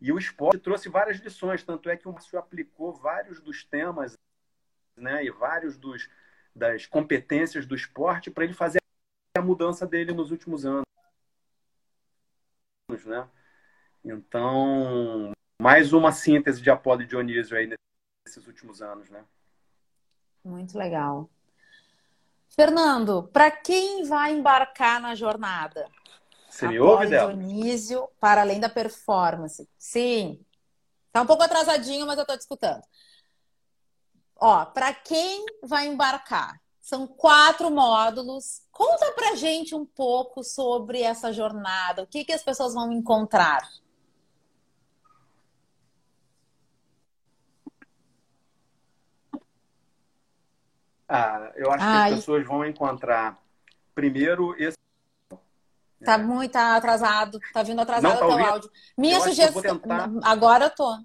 E 0.00 0.10
o 0.12 0.18
esporte 0.18 0.58
trouxe 0.58 0.88
várias 0.88 1.18
lições, 1.18 1.62
tanto 1.62 1.88
é 1.88 1.96
que 1.96 2.08
o 2.08 2.12
Márcio 2.12 2.38
aplicou 2.38 2.92
vários 2.92 3.40
dos 3.40 3.64
temas, 3.64 4.16
né? 4.96 5.24
E 5.24 5.30
vários 5.30 5.76
dos 5.76 6.08
das 6.54 6.84
competências 6.86 7.64
do 7.64 7.74
esporte 7.74 8.30
para 8.30 8.44
ele 8.44 8.52
fazer 8.52 8.78
a 9.36 9.40
mudança 9.40 9.86
dele 9.86 10.12
nos 10.12 10.30
últimos 10.30 10.66
anos, 10.66 10.84
né? 13.06 13.26
Então, 14.04 15.32
mais 15.60 15.92
uma 15.92 16.12
síntese 16.12 16.60
de 16.60 16.70
Apolo 16.70 17.02
e 17.02 17.06
Dionísio 17.06 17.56
aí 17.56 17.72
nesses 18.26 18.46
últimos 18.46 18.82
anos, 18.82 19.08
né? 19.08 19.24
Muito 20.44 20.76
legal. 20.76 21.30
Fernando, 22.54 23.22
para 23.32 23.50
quem 23.50 24.04
vai 24.04 24.32
embarcar 24.32 25.00
na 25.00 25.14
jornada? 25.14 25.88
Você 26.52 26.68
me 26.68 26.78
ouve, 26.78 27.06
Del? 27.06 27.28
Dionísio, 27.28 28.06
para 28.20 28.42
além 28.42 28.60
da 28.60 28.68
performance. 28.68 29.66
Sim. 29.78 30.44
Tá 31.10 31.22
um 31.22 31.26
pouco 31.26 31.42
atrasadinho, 31.42 32.06
mas 32.06 32.18
eu 32.18 32.26
tô 32.26 32.36
te 32.36 32.40
escutando. 32.40 32.82
Ó, 34.36 34.66
para 34.66 34.92
quem 34.92 35.46
vai 35.62 35.86
embarcar? 35.86 36.60
São 36.78 37.06
quatro 37.06 37.70
módulos. 37.70 38.66
Conta 38.70 39.12
pra 39.12 39.34
gente 39.34 39.74
um 39.74 39.86
pouco 39.86 40.44
sobre 40.44 41.00
essa 41.00 41.32
jornada. 41.32 42.02
O 42.02 42.06
que, 42.06 42.22
que 42.22 42.32
as 42.32 42.42
pessoas 42.42 42.74
vão 42.74 42.92
encontrar? 42.92 43.66
Ah, 51.08 51.50
eu 51.56 51.70
acho 51.72 51.84
Ai. 51.84 52.08
que 52.08 52.14
as 52.14 52.20
pessoas 52.20 52.46
vão 52.46 52.66
encontrar 52.66 53.42
primeiro 53.94 54.54
esse. 54.62 54.81
Tá 56.04 56.18
muito 56.18 56.56
atrasado, 56.56 57.38
tá 57.52 57.62
vindo 57.62 57.80
atrasado 57.80 58.18
tá 58.18 58.26
o 58.26 58.36
teu 58.36 58.46
áudio. 58.46 58.70
Minha 58.96 59.18
eu 59.18 59.20
sugestão. 59.22 59.78
Tentar... 59.78 60.10
Agora 60.24 60.66
eu 60.66 60.70
tô. 60.70 60.98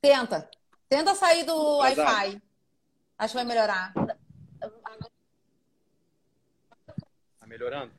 Tenta. 0.00 0.48
Tenta 0.88 1.14
sair 1.14 1.44
do 1.44 1.78
Wi-Fi. 1.78 2.42
Acho 3.18 3.32
que 3.32 3.36
vai 3.36 3.44
melhorar. 3.44 3.92
Tá 7.38 7.46
melhorando? 7.46 7.92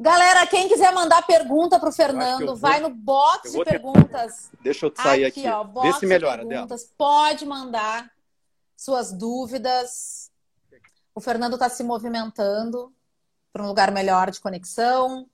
Galera, 0.00 0.46
quem 0.46 0.68
quiser 0.68 0.92
mandar 0.92 1.26
pergunta 1.26 1.80
para 1.80 1.88
o 1.88 1.92
Fernando, 1.92 2.54
vai 2.54 2.78
no 2.78 2.90
box 2.90 3.50
de 3.50 3.64
perguntas. 3.64 4.52
Deixa 4.60 4.86
eu 4.86 4.92
sair 4.94 5.24
aqui. 5.24 5.44
aqui. 5.44 5.72
Ó, 5.74 5.82
Vê 5.82 5.92
se 5.94 6.06
melhora. 6.06 6.42
De 6.42 6.48
perguntas. 6.48 6.92
Pode 6.96 7.44
mandar 7.44 8.08
suas 8.76 9.12
dúvidas. 9.12 10.30
O 11.12 11.20
Fernando 11.20 11.54
está 11.54 11.68
se 11.68 11.82
movimentando 11.82 12.94
para 13.52 13.62
um 13.62 13.66
lugar 13.68 13.90
melhor 13.90 14.30
de 14.30 14.40
conexão. 14.40 15.28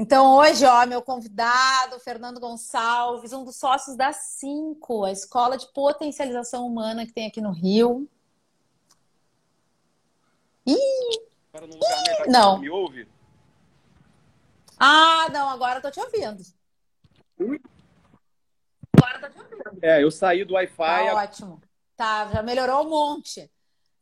Então, 0.00 0.36
hoje, 0.36 0.64
ó, 0.64 0.86
meu 0.86 1.02
convidado, 1.02 1.98
Fernando 1.98 2.38
Gonçalves, 2.38 3.32
um 3.32 3.44
dos 3.44 3.56
sócios 3.56 3.96
da 3.96 4.12
Cinco, 4.12 5.04
a 5.04 5.10
escola 5.10 5.58
de 5.58 5.66
potencialização 5.72 6.64
humana 6.66 7.04
que 7.04 7.12
tem 7.12 7.26
aqui 7.26 7.40
no 7.40 7.50
Rio. 7.50 8.08
Ih! 10.64 10.76
Ih 10.76 12.28
não. 12.28 12.58
Me 12.58 12.70
ouve? 12.70 13.08
Ah, 14.78 15.28
não, 15.32 15.48
agora 15.48 15.78
eu 15.78 15.82
tô 15.82 15.90
te 15.90 15.98
ouvindo. 15.98 16.44
Agora 18.96 19.18
tô 19.20 19.28
te 19.30 19.40
ouvindo. 19.40 19.78
É, 19.82 20.02
eu 20.02 20.10
saí 20.12 20.44
do 20.44 20.54
Wi-Fi. 20.54 20.76
Tá 20.76 21.14
ótimo. 21.14 21.60
Tá, 21.96 22.30
já 22.32 22.42
melhorou 22.42 22.86
um 22.86 22.90
monte. 22.90 23.50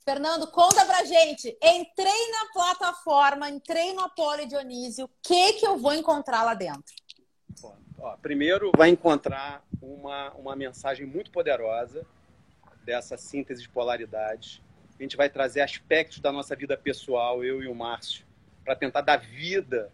Fernando, 0.06 0.46
conta 0.52 0.86
pra 0.86 1.04
gente. 1.04 1.48
Entrei 1.60 2.30
na 2.30 2.52
plataforma, 2.52 3.50
entrei 3.50 3.92
no 3.92 4.02
Apolo 4.02 4.46
Dionísio. 4.46 5.06
O 5.06 5.10
que, 5.20 5.54
que 5.54 5.66
eu 5.66 5.76
vou 5.78 5.92
encontrar 5.92 6.44
lá 6.44 6.54
dentro? 6.54 6.94
Ó, 7.98 8.16
primeiro, 8.18 8.70
vai 8.76 8.88
encontrar 8.88 9.66
uma, 9.82 10.32
uma 10.34 10.54
mensagem 10.54 11.04
muito 11.04 11.32
poderosa 11.32 12.06
dessa 12.84 13.16
síntese 13.16 13.62
de 13.62 13.68
polaridades. 13.68 14.62
A 14.96 15.02
gente 15.02 15.16
vai 15.16 15.28
trazer 15.28 15.60
aspectos 15.60 16.20
da 16.20 16.30
nossa 16.30 16.54
vida 16.54 16.76
pessoal, 16.76 17.42
eu 17.42 17.60
e 17.60 17.66
o 17.66 17.74
Márcio, 17.74 18.24
para 18.64 18.76
tentar 18.76 19.00
dar 19.00 19.16
vida 19.16 19.90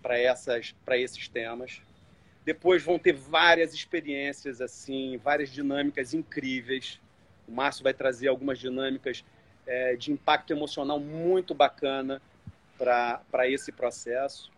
para 0.00 0.96
esses 0.96 1.26
temas. 1.26 1.82
Depois 2.44 2.84
vão 2.84 3.00
ter 3.00 3.14
várias 3.14 3.74
experiências 3.74 4.60
assim, 4.60 5.16
várias 5.16 5.50
dinâmicas 5.50 6.14
incríveis. 6.14 7.00
O 7.48 7.52
Márcio 7.52 7.82
vai 7.82 7.94
trazer 7.94 8.28
algumas 8.28 8.58
dinâmicas 8.58 9.24
é, 9.66 9.96
de 9.96 10.12
impacto 10.12 10.52
emocional 10.52 11.00
muito 11.00 11.54
bacana 11.54 12.20
para 12.76 13.48
esse 13.48 13.72
processo. 13.72 14.52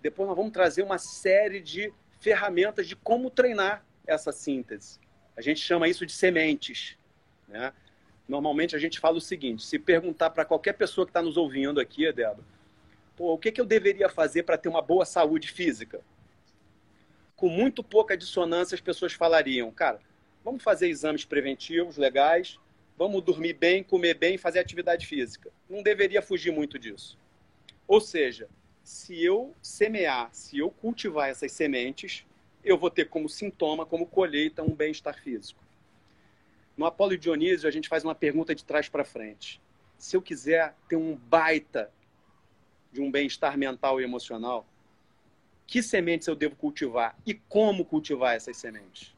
Depois 0.00 0.28
nós 0.28 0.36
vamos 0.36 0.52
trazer 0.52 0.82
uma 0.82 0.98
série 0.98 1.60
de 1.60 1.92
ferramentas 2.20 2.86
de 2.86 2.94
como 2.94 3.30
treinar 3.30 3.84
essa 4.06 4.30
síntese. 4.32 5.00
A 5.36 5.40
gente 5.40 5.60
chama 5.60 5.88
isso 5.88 6.06
de 6.06 6.12
sementes. 6.12 6.96
Né? 7.48 7.72
Normalmente 8.28 8.76
a 8.76 8.78
gente 8.78 9.00
fala 9.00 9.18
o 9.18 9.20
seguinte: 9.20 9.64
se 9.64 9.78
perguntar 9.78 10.30
para 10.30 10.44
qualquer 10.44 10.74
pessoa 10.74 11.06
que 11.06 11.10
está 11.10 11.22
nos 11.22 11.36
ouvindo 11.36 11.80
aqui, 11.80 12.10
Débora, 12.12 12.44
o 13.18 13.38
que, 13.38 13.52
que 13.52 13.60
eu 13.60 13.66
deveria 13.66 14.08
fazer 14.08 14.42
para 14.42 14.58
ter 14.58 14.68
uma 14.68 14.82
boa 14.82 15.04
saúde 15.04 15.50
física? 15.50 16.00
Com 17.36 17.48
muito 17.48 17.82
pouca 17.82 18.16
dissonância, 18.16 18.74
as 18.74 18.80
pessoas 18.80 19.12
falariam, 19.12 19.70
cara, 19.70 20.00
vamos 20.44 20.62
fazer 20.62 20.88
exames 20.88 21.24
preventivos 21.24 21.96
legais, 21.96 22.60
vamos 22.96 23.22
dormir 23.22 23.54
bem, 23.54 23.82
comer 23.82 24.14
bem, 24.14 24.36
fazer 24.36 24.58
atividade 24.58 25.06
física. 25.06 25.50
Não 25.68 25.82
deveria 25.82 26.20
fugir 26.20 26.52
muito 26.52 26.78
disso. 26.78 27.18
Ou 27.88 28.00
seja, 28.00 28.48
se 28.82 29.22
eu 29.24 29.54
semear, 29.62 30.28
se 30.32 30.58
eu 30.58 30.70
cultivar 30.70 31.30
essas 31.30 31.50
sementes, 31.52 32.26
eu 32.62 32.76
vou 32.76 32.90
ter 32.90 33.08
como 33.08 33.28
sintoma, 33.28 33.86
como 33.86 34.06
colheita, 34.06 34.62
um 34.62 34.74
bem-estar 34.74 35.18
físico. 35.18 35.62
No 36.76 36.86
Apolo 36.86 37.16
Dionísio, 37.16 37.68
a 37.68 37.72
gente 37.72 37.88
faz 37.88 38.04
uma 38.04 38.14
pergunta 38.14 38.54
de 38.54 38.64
trás 38.64 38.88
para 38.88 39.04
frente. 39.04 39.60
Se 39.96 40.16
eu 40.16 40.22
quiser 40.22 40.74
ter 40.88 40.96
um 40.96 41.14
baita 41.16 41.90
de 42.92 43.00
um 43.00 43.10
bem-estar 43.10 43.56
mental 43.56 44.00
e 44.00 44.04
emocional, 44.04 44.66
que 45.66 45.82
sementes 45.82 46.28
eu 46.28 46.34
devo 46.34 46.56
cultivar 46.56 47.16
e 47.26 47.34
como 47.34 47.84
cultivar 47.84 48.34
essas 48.34 48.56
sementes? 48.56 49.13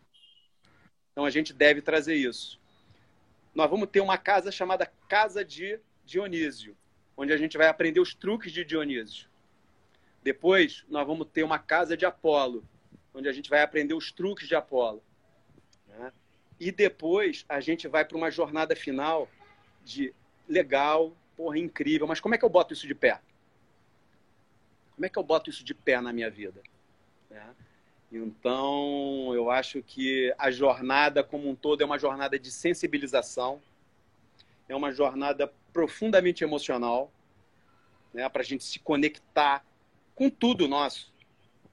Então 1.17 1.25
a 1.25 1.31
gente 1.31 1.55
deve 1.55 1.81
trazer 1.81 2.15
isso. 2.15 2.61
Nós 3.55 3.71
vamos 3.71 3.89
ter 3.89 4.01
uma 4.01 4.19
casa 4.19 4.53
chamada 4.53 4.93
Casa 5.09 5.43
de 5.43 5.81
Dionísio, 6.05 6.77
onde 7.17 7.33
a 7.33 7.39
gente 7.39 7.57
vai 7.57 7.69
aprender 7.69 8.01
os 8.01 8.15
truques 8.15 8.53
de 8.53 8.63
Dionísio. 8.63 9.27
Depois, 10.23 10.85
nós 10.91 11.07
vamos 11.07 11.27
ter 11.33 11.43
uma 11.43 11.59
casa 11.59 11.97
de 11.97 12.05
Apolo, 12.05 12.63
onde 13.15 13.31
a 13.31 13.33
gente 13.33 13.49
vai 13.49 13.63
aprender 13.63 13.95
os 13.95 14.13
truques 14.13 14.47
de 14.47 14.55
Apolo. 14.55 15.03
Né? 15.89 16.13
E 16.61 16.71
depois 16.71 17.47
a 17.49 17.61
gente 17.61 17.89
vai 17.89 18.05
para 18.05 18.19
uma 18.19 18.31
jornada 18.31 18.77
final 18.77 19.27
de 19.83 20.13
legal, 20.47 21.17
porra, 21.35 21.59
incrível, 21.59 22.07
mas 22.07 22.21
como 22.21 22.35
é 22.35 22.39
que 22.39 22.45
eu 22.45 22.51
boto 22.51 22.75
isso 22.75 22.87
de 22.87 22.95
pé? 22.95 23.23
Como 24.95 25.07
é 25.07 25.09
que 25.09 25.19
eu 25.19 25.23
boto 25.23 25.49
isso 25.49 25.65
de 25.65 25.73
pé 25.73 25.99
na 25.99 26.13
minha 26.13 26.29
vida? 26.29 26.61
Né? 27.31 27.55
Então, 28.11 29.33
eu 29.35 29.51
acho 29.51 29.83
que 29.83 30.33
a 30.39 30.51
jornada 30.51 31.25
como 31.25 31.49
um 31.49 31.55
todo 31.55 31.83
é 31.83 31.85
uma 31.85 31.99
jornada 31.99 32.39
de 32.39 32.51
sensibilização, 32.51 33.61
é 34.69 34.75
uma 34.75 34.93
jornada 34.93 35.53
profundamente 35.73 36.45
emocional, 36.45 37.13
né, 38.13 38.29
para 38.29 38.43
a 38.43 38.45
gente 38.45 38.65
se 38.65 38.79
conectar 38.79 39.65
com 40.15 40.31
tudo 40.31 40.67
nosso. 40.67 41.13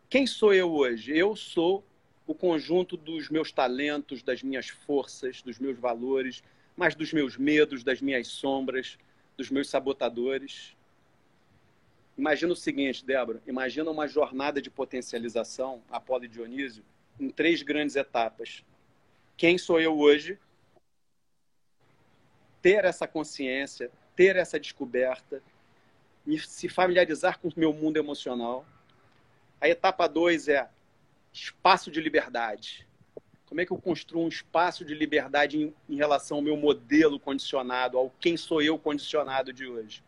Quem 0.10 0.28
sou 0.28 0.54
eu 0.54 0.72
hoje? 0.72 1.18
Eu 1.18 1.36
sou 1.36 1.84
o 2.26 2.36
conjunto 2.36 2.98
dos 2.98 3.30
meus 3.30 3.52
talentos, 3.52 4.22
das 4.22 4.44
minhas 4.44 4.70
forças, 4.70 5.42
dos 5.42 5.60
meus 5.60 5.78
valores, 5.78 6.44
mas 6.76 6.96
dos 6.96 7.14
meus 7.14 7.38
medos, 7.38 7.84
das 7.84 8.02
minhas 8.02 8.28
sombras, 8.28 8.98
dos 9.38 9.50
meus 9.50 9.70
sabotadores. 9.70 10.76
Imagina 12.18 12.54
o 12.54 12.56
seguinte, 12.56 13.04
Débora, 13.04 13.42
imagina 13.48 13.90
uma 13.90 14.08
jornada 14.08 14.62
de 14.62 14.70
potencialização, 14.70 15.82
Apolo 15.90 16.26
e 16.26 16.28
Dionísio, 16.28 16.84
em 17.20 17.30
três 17.30 17.64
grandes 17.64 17.96
etapas. 17.96 18.64
Quem 19.36 19.58
sou 19.58 19.82
eu 19.82 19.98
hoje? 19.98 20.38
Ter 22.62 22.86
essa 22.86 23.08
consciência, 23.08 23.92
ter 24.16 24.36
essa 24.36 24.60
descoberta, 24.60 25.42
me 26.26 26.40
se 26.40 26.70
familiarizar 26.70 27.40
com 27.40 27.48
o 27.48 27.54
meu 27.56 27.74
mundo 27.74 27.98
emocional. 27.98 28.66
A 29.60 29.68
etapa 29.68 30.08
dois 30.08 30.48
é 30.48 30.70
espaço 31.32 31.90
de 31.90 32.00
liberdade. 32.00 32.88
Como 33.48 33.60
é 33.60 33.66
que 33.66 33.72
eu 33.72 33.78
construo 33.78 34.24
um 34.24 34.28
espaço 34.28 34.86
de 34.86 34.94
liberdade 34.94 35.58
em, 35.58 35.74
em 35.90 35.96
relação 35.96 36.38
ao 36.38 36.44
meu 36.44 36.56
modelo 36.56 37.20
condicionado, 37.20 37.98
ao 37.98 38.10
quem 38.20 38.38
sou 38.38 38.62
eu 38.62 38.78
condicionado 38.78 39.52
de 39.52 39.68
hoje? 39.68 40.04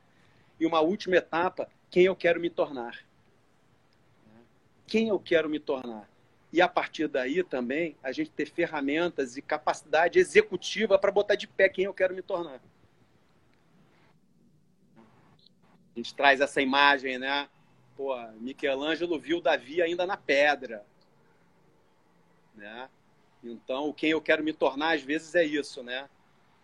E 0.60 0.66
uma 0.66 0.80
última 0.80 1.18
etapa, 1.18 1.70
quem 1.96 2.08
eu 2.08 2.16
quero 2.16 2.42
me 2.42 2.50
tornar. 2.50 3.06
Quem 4.86 5.08
eu 5.08 5.18
quero 5.18 5.50
me 5.50 5.62
tornar. 5.62 6.10
E 6.52 6.62
a 6.62 6.68
partir 6.68 7.08
daí 7.08 7.42
também 7.42 7.96
a 8.04 8.12
gente 8.12 8.32
ter 8.32 8.52
ferramentas 8.52 9.38
e 9.38 9.42
capacidade 9.42 10.20
executiva 10.20 11.00
para 11.00 11.10
botar 11.10 11.36
de 11.36 11.48
pé 11.48 11.70
quem 11.70 11.86
eu 11.86 11.94
quero 11.94 12.14
me 12.14 12.22
tornar. 12.22 12.60
A 14.98 15.96
gente 15.96 16.14
traz 16.14 16.42
essa 16.42 16.62
imagem, 16.62 17.18
né? 17.18 17.48
Pô, 17.96 18.14
Michelangelo 18.42 19.18
viu 19.18 19.40
Davi 19.40 19.82
ainda 19.82 20.06
na 20.06 20.18
pedra. 20.18 20.86
Né? 22.56 22.90
Então, 23.42 23.94
quem 23.94 24.12
eu 24.12 24.22
quero 24.22 24.44
me 24.44 24.52
tornar 24.52 24.96
às 24.96 25.02
vezes 25.02 25.34
é 25.34 25.46
isso, 25.46 25.82
né? 25.82 26.10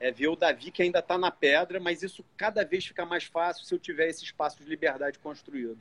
É 0.02 0.12
ver 0.12 0.30
o 0.30 0.36
Davi 0.36 0.72
que 0.72 0.82
ainda 0.82 0.98
está 0.98 1.16
na 1.16 1.30
pedra, 1.30 1.80
mas 1.80 2.02
isso 2.02 2.26
cada 2.36 2.66
vez 2.66 2.84
fica 2.84 3.06
mais 3.06 3.24
fácil 3.26 3.64
se 3.64 3.74
eu 3.74 3.78
tiver 3.78 4.10
esse 4.10 4.24
espaço 4.24 4.58
de 4.58 4.68
liberdade 4.68 5.20
construído. 5.20 5.78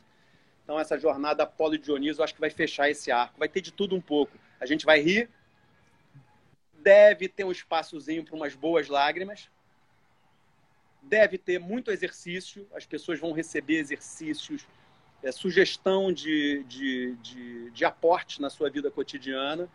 Então, 0.63 0.79
essa 0.79 0.99
jornada 0.99 1.43
Apolo 1.43 1.79
Dionísio, 1.79 2.21
eu 2.21 2.25
acho 2.25 2.35
que 2.35 2.41
vai 2.41 2.51
fechar 2.51 2.91
esse 2.91 3.11
arco. 3.11 3.39
Vai 3.39 3.49
ter 3.49 3.63
de 3.63 3.73
tudo 3.73 3.97
um 3.97 4.01
pouco. 4.01 4.37
A 4.61 4.67
gente 4.67 4.85
vai 4.85 5.01
rir, 5.01 5.31
deve 6.75 7.29
ter 7.29 7.45
um 7.45 7.51
espaçozinho 7.51 8.23
para 8.23 8.37
umas 8.37 8.55
boas 8.55 8.89
lágrimas, 8.89 9.49
deve 11.03 11.39
ter 11.39 11.59
muito 11.59 11.91
exercício, 11.91 12.69
as 12.75 12.85
pessoas 12.85 13.19
vão 13.19 13.33
receber 13.33 13.79
exercícios, 13.79 14.67
é, 15.23 15.33
sugestão 15.33 16.13
de, 16.13 16.63
de, 16.65 17.17
de, 17.17 17.71
de 17.71 17.85
aporte 17.87 18.39
na 18.41 18.51
sua 18.51 18.69
vida 18.69 18.91
cotidiana 18.91 19.67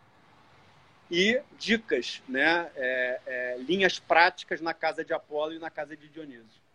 e 1.10 1.40
dicas, 1.58 2.22
né? 2.28 2.70
É, 2.74 3.20
é, 3.26 3.58
linhas 3.58 3.98
práticas 3.98 4.60
na 4.60 4.74
casa 4.74 5.04
de 5.04 5.12
Apolo 5.12 5.52
e 5.52 5.58
na 5.58 5.70
casa 5.70 5.96
de 5.96 6.08
Dionísio. 6.08 6.66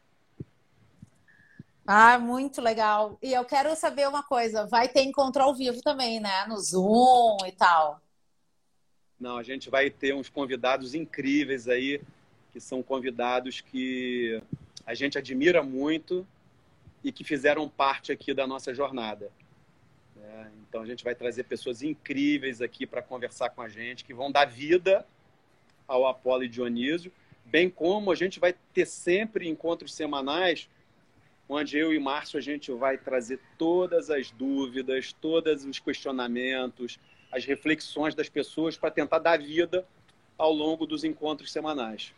Ah, 1.85 2.17
muito 2.17 2.61
legal. 2.61 3.17
E 3.21 3.33
eu 3.33 3.43
quero 3.43 3.75
saber 3.75 4.07
uma 4.07 4.23
coisa: 4.23 4.67
vai 4.67 4.87
ter 4.87 5.03
encontro 5.03 5.41
ao 5.41 5.53
vivo 5.53 5.81
também, 5.81 6.19
né? 6.19 6.45
No 6.47 6.57
Zoom 6.57 7.37
e 7.45 7.51
tal. 7.51 8.01
Não, 9.19 9.37
a 9.37 9.43
gente 9.43 9.69
vai 9.69 9.89
ter 9.89 10.15
uns 10.15 10.29
convidados 10.29 10.95
incríveis 10.95 11.67
aí, 11.67 12.01
que 12.51 12.59
são 12.59 12.81
convidados 12.81 13.61
que 13.61 14.41
a 14.85 14.93
gente 14.93 15.17
admira 15.17 15.61
muito 15.61 16.25
e 17.03 17.11
que 17.11 17.23
fizeram 17.23 17.69
parte 17.69 18.11
aqui 18.11 18.33
da 18.33 18.47
nossa 18.47 18.73
jornada. 18.73 19.31
Né? 20.21 20.51
Então 20.67 20.81
a 20.81 20.85
gente 20.85 21.03
vai 21.03 21.15
trazer 21.15 21.43
pessoas 21.43 21.81
incríveis 21.81 22.61
aqui 22.61 22.85
para 22.85 23.01
conversar 23.01 23.49
com 23.49 23.61
a 23.61 23.67
gente, 23.67 24.05
que 24.05 24.13
vão 24.13 24.31
dar 24.31 24.45
vida 24.45 25.05
ao 25.87 26.07
Apolo 26.07 26.43
e 26.43 26.49
Dionísio, 26.49 27.11
bem 27.43 27.69
como 27.69 28.11
a 28.11 28.15
gente 28.15 28.39
vai 28.39 28.55
ter 28.73 28.85
sempre 28.85 29.49
encontros 29.49 29.93
semanais, 29.93 30.69
onde 31.49 31.77
eu 31.77 31.93
e 31.93 31.99
Márcio 31.99 32.39
a 32.39 32.41
gente 32.41 32.71
vai 32.71 32.97
trazer 32.97 33.39
todas 33.57 34.09
as 34.09 34.31
dúvidas, 34.31 35.11
todos 35.11 35.65
os 35.65 35.79
questionamentos, 35.79 36.97
as 37.31 37.43
reflexões 37.43 38.15
das 38.15 38.29
pessoas 38.29 38.77
para 38.77 38.91
tentar 38.91 39.19
dar 39.19 39.37
vida 39.37 39.85
ao 40.37 40.53
longo 40.53 40.85
dos 40.85 41.03
encontros 41.03 41.51
semanais. 41.51 42.13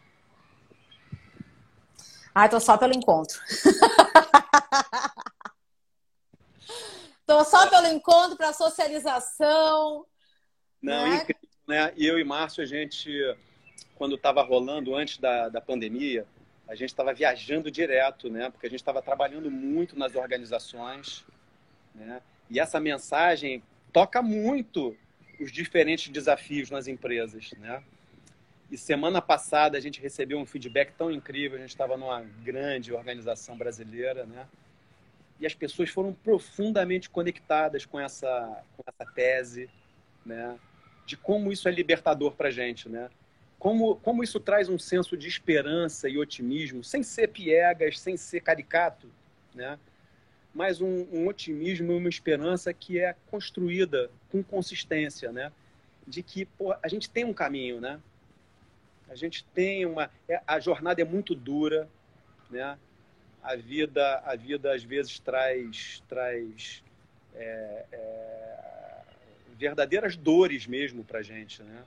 Ah, 2.36 2.48
tô 2.48 2.60
só 2.60 2.78
pelo 2.78 2.94
encontro. 2.94 3.39
Tô 7.34 7.43
só 7.43 7.67
pelo 7.67 7.88
encontro 7.88 8.38
para 8.38 8.54
socialização. 8.54 10.06
Não, 10.80 11.10
né? 11.10 11.15
incrível, 11.15 11.50
né? 11.67 11.91
E 11.98 12.06
eu 12.06 12.19
e 12.19 12.24
Márcio, 12.24 12.62
a 12.62 12.65
gente, 12.65 13.10
quando 13.96 14.13
estava 14.13 14.43
rolando 14.43 14.96
antes 14.96 15.17
da, 15.17 15.50
da 15.50 15.60
pandemia, 15.60 16.28
a 16.67 16.76
gente 16.76 16.89
estava 16.89 17.12
viajando 17.12 17.72
direto, 17.72 18.30
né? 18.30 18.52
Porque 18.52 18.67
a 18.67 18.69
gente 18.69 18.82
estava 18.82 19.02
trabalhando 19.02 19.50
muito 19.50 19.98
nas 19.98 20.13
organizações, 20.13 21.26
né? 21.96 22.22
E 22.52 22.60
essa 22.60 22.80
mensagem 22.80 23.63
toca 23.91 24.22
muito 24.22 24.96
os 25.39 25.52
diferentes 25.52 26.10
desafios 26.10 26.69
nas 26.69 26.88
empresas, 26.88 27.52
né? 27.58 27.84
E 28.69 28.78
semana 28.78 29.24
passada 29.24 29.76
a 29.76 29.82
gente 29.82 30.00
recebeu 30.00 30.38
um 30.38 30.46
feedback 30.46 30.93
tão 30.93 31.10
incrível. 31.10 31.58
A 31.58 31.62
gente 31.62 31.72
estava 31.72 31.98
numa 31.98 32.22
grande 32.22 32.93
organização 32.93 33.58
brasileira, 33.58 34.24
né? 34.24 34.48
E 35.43 35.45
as 35.45 35.53
pessoas 35.53 35.89
foram 35.89 36.13
profundamente 36.13 37.10
conectadas 37.10 37.86
com 37.86 37.99
essa, 37.99 38.63
com 38.77 38.84
essa 38.88 39.12
tese, 39.12 39.69
né? 40.25 40.58
De 41.06 41.17
como 41.17 41.51
isso 41.51 41.67
é 41.67 41.71
libertador 41.71 42.32
para 42.32 42.47
a 42.47 42.51
gente, 42.51 42.88
né? 42.88 43.10
Como, 43.60 43.97
como 43.97 44.23
isso 44.23 44.39
traz 44.39 44.69
um 44.69 44.79
senso 44.79 45.17
de 45.17 45.27
esperança 45.27 46.08
e 46.08 46.17
otimismo, 46.17 46.82
sem 46.82 47.03
ser 47.03 47.27
piegas, 47.27 47.99
sem 47.99 48.15
ser 48.15 48.39
caricato, 48.39 49.12
né? 49.53 49.77
Mas 50.56 50.79
um, 50.79 51.06
um 51.12 51.27
otimismo 51.27 51.91
e 51.91 51.97
uma 51.97 52.08
esperança 52.08 52.73
que 52.73 52.97
é 52.97 53.13
construída 53.29 54.10
com 54.32 54.41
consistência, 54.41 55.29
né? 55.34 55.51
De 56.08 56.23
que 56.23 56.45
pô, 56.45 56.73
a 56.82 56.88
gente 56.88 57.10
tem 57.10 57.25
um 57.25 57.34
caminho, 57.34 57.82
né? 57.82 57.99
A 59.10 59.15
gente 59.15 59.43
tem 59.53 59.86
uma... 59.86 60.10
É, 60.29 60.41
a 60.47 60.58
jornada 60.62 61.01
é 61.01 61.06
muito 61.06 61.36
dura, 61.36 61.89
né? 62.49 62.77
A 63.43 63.56
vida, 63.56 64.21
a 64.25 64.36
vida 64.36 64.73
às 64.73 64.84
vezes 64.84 65.19
traz, 65.19 66.01
traz 66.08 66.84
é, 67.36 67.86
é, 67.91 69.01
verdadeiras 69.58 70.15
dores 70.15 70.65
mesmo 70.65 71.03
para 71.03 71.21
gente, 71.21 71.62
né? 71.62 71.84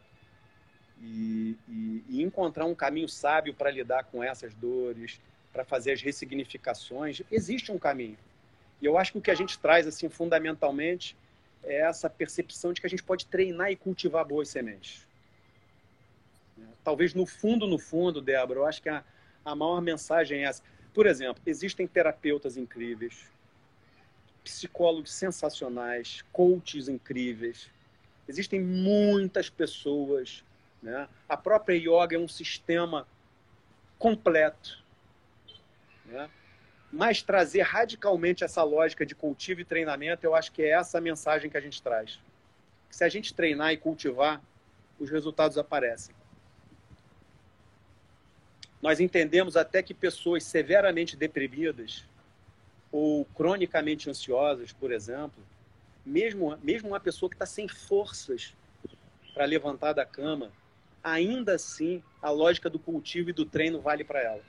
e, 1.03 1.57
e, 1.69 2.05
e 2.09 2.23
encontrar 2.23 2.64
um 2.64 2.75
caminho 2.75 3.09
sábio 3.09 3.55
para 3.55 3.71
lidar 3.71 4.05
com 4.05 4.23
essas 4.23 4.55
dores, 4.55 5.21
para 5.53 5.64
fazer 5.64 5.92
as 5.92 6.03
ressignificações. 6.03 7.23
Existe 7.31 7.73
um 7.73 7.79
caminho. 7.79 8.19
E 8.81 8.87
eu 8.87 8.99
acho 8.99 9.12
que 9.12 9.19
o 9.19 9.23
que 9.23 9.31
a 9.31 9.35
gente 9.35 9.59
traz, 9.59 9.87
assim, 9.87 10.09
fundamentalmente, 10.09 11.16
é 11.64 11.81
essa 11.81 12.09
percepção 12.09 12.73
de 12.73 12.81
que 12.81 12.87
a 12.87 12.90
gente 12.90 13.03
pode 13.03 13.27
treinar 13.27 13.71
e 13.71 13.77
cultivar 13.77 14.25
boas 14.25 14.49
sementes. 14.49 15.07
Talvez 16.85 17.14
no 17.14 17.27
fundo, 17.27 17.66
no 17.66 17.79
fundo, 17.79 18.21
Débora, 18.21 18.61
eu 18.61 18.66
acho 18.66 18.83
que 18.83 18.88
a, 18.88 19.03
a 19.45 19.55
maior 19.55 19.81
mensagem 19.81 20.45
é 20.45 20.49
essa. 20.49 20.62
Por 20.97 21.07
exemplo, 21.07 21.43
existem 21.45 21.87
terapeutas 21.87 22.57
incríveis, 22.57 23.31
psicólogos 24.43 25.13
sensacionais, 25.13 26.25
coaches 26.33 26.89
incríveis. 26.89 27.71
Existem 28.27 28.63
muitas 28.63 29.51
pessoas. 29.51 30.43
Né? 30.83 31.07
A 31.29 31.37
própria 31.37 31.77
yoga 31.77 32.17
é 32.17 32.19
um 32.19 32.27
sistema 32.27 33.07
completo. 33.99 34.83
Né? 36.07 36.31
Mas 36.91 37.23
trazer 37.23 37.61
radicalmente 37.61 38.43
essa 38.43 38.63
lógica 38.63 39.05
de 39.05 39.15
cultivo 39.15 39.61
e 39.61 39.67
treinamento, 39.67 40.25
eu 40.25 40.35
acho 40.35 40.51
que 40.51 40.63
é 40.63 40.71
essa 40.71 40.97
a 40.97 41.01
mensagem 41.03 41.51
que 41.51 41.59
a 41.59 41.61
gente 41.61 41.83
traz. 41.83 42.19
Se 42.89 43.05
a 43.05 43.09
gente 43.11 43.35
treinar 43.35 43.71
e 43.71 43.77
cultivar, 43.77 44.41
os 44.99 45.11
resultados 45.11 45.59
aparecem. 45.59 46.15
Nós 48.83 49.01
entendemos 49.01 49.57
até 49.57 49.83
que 49.83 49.95
pessoas 49.95 50.45
severamente 50.45 51.17
deprimidas 51.17 52.05
ou 52.93 53.25
cronicamente 53.27 54.09
ansiosas, 54.09 54.73
por 54.73 54.93
exemplo, 54.93 55.43
mesmo, 56.05 56.57
mesmo 56.62 56.89
uma 56.89 57.01
pessoa 57.01 57.29
que 57.29 57.35
está 57.35 57.47
sem 57.47 57.67
forças 57.67 58.55
para 59.35 59.45
levantar 59.45 59.93
da 59.93 60.07
cama, 60.07 60.53
ainda 61.03 61.55
assim 61.55 62.03
a 62.23 62.31
lógica 62.31 62.71
do 62.71 62.79
cultivo 62.79 63.31
e 63.31 63.33
do 63.33 63.45
treino 63.45 63.81
vale 63.81 64.05
para 64.05 64.23
ela. 64.23 64.43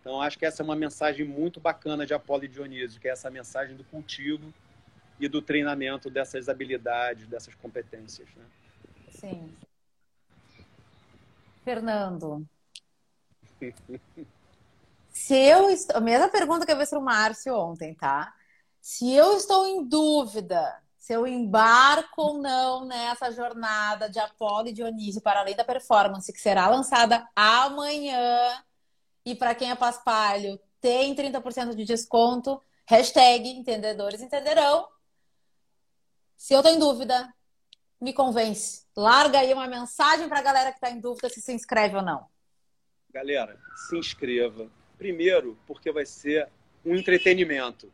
Então, 0.00 0.22
acho 0.22 0.38
que 0.38 0.46
essa 0.46 0.62
é 0.62 0.64
uma 0.64 0.76
mensagem 0.76 1.26
muito 1.26 1.58
bacana 1.58 2.06
de 2.06 2.14
Apolo 2.14 2.44
e 2.44 2.48
Dionísio, 2.48 3.00
que 3.00 3.08
é 3.08 3.10
essa 3.10 3.28
mensagem 3.28 3.76
do 3.76 3.82
cultivo 3.82 4.54
e 5.18 5.28
do 5.28 5.42
treinamento 5.42 6.08
dessas 6.08 6.48
habilidades, 6.48 7.26
dessas 7.26 7.54
competências. 7.56 8.28
Né? 8.36 8.44
Sim. 9.10 9.52
Fernando. 11.66 12.46
se 15.10 15.34
eu 15.34 15.68
estou. 15.68 15.96
A 15.96 16.00
mesma 16.00 16.28
pergunta 16.28 16.64
que 16.64 16.70
eu 16.70 16.78
fiz 16.78 16.90
para 16.90 16.98
o 17.00 17.02
Márcio 17.02 17.58
ontem, 17.58 17.92
tá? 17.92 18.32
Se 18.80 19.12
eu 19.12 19.36
estou 19.36 19.66
em 19.66 19.84
dúvida 19.84 20.80
se 21.06 21.12
eu 21.12 21.24
embarco 21.24 22.20
ou 22.20 22.38
não 22.38 22.84
nessa 22.84 23.30
jornada 23.30 24.10
de 24.10 24.18
Apolo 24.18 24.66
e 24.66 24.72
Dionísio 24.72 25.20
para 25.20 25.38
além 25.38 25.54
da 25.54 25.62
performance, 25.62 26.32
que 26.32 26.40
será 26.40 26.68
lançada 26.68 27.24
amanhã, 27.36 28.60
e 29.24 29.32
para 29.32 29.54
quem 29.54 29.70
é 29.70 29.76
paspalho, 29.76 30.58
tem 30.80 31.14
30% 31.14 31.76
de 31.76 31.84
desconto, 31.84 32.60
hashtag 32.84 33.48
entendedores 33.50 34.20
entenderão. 34.20 34.88
Se 36.36 36.54
eu 36.54 36.58
estou 36.58 36.74
em 36.74 36.78
dúvida, 36.80 37.32
me 38.06 38.12
convence. 38.12 38.86
Larga 38.96 39.40
aí 39.40 39.52
uma 39.52 39.66
mensagem 39.66 40.28
para 40.28 40.38
a 40.38 40.42
galera 40.42 40.70
que 40.70 40.76
está 40.76 40.88
em 40.88 41.00
dúvida 41.00 41.28
se 41.28 41.40
se 41.40 41.52
inscreve 41.52 41.96
ou 41.96 42.02
não. 42.02 42.24
Galera, 43.12 43.58
se 43.74 43.98
inscreva. 43.98 44.70
Primeiro, 44.96 45.58
porque 45.66 45.90
vai 45.90 46.06
ser 46.06 46.48
um 46.84 46.94
entretenimento. 46.94 47.92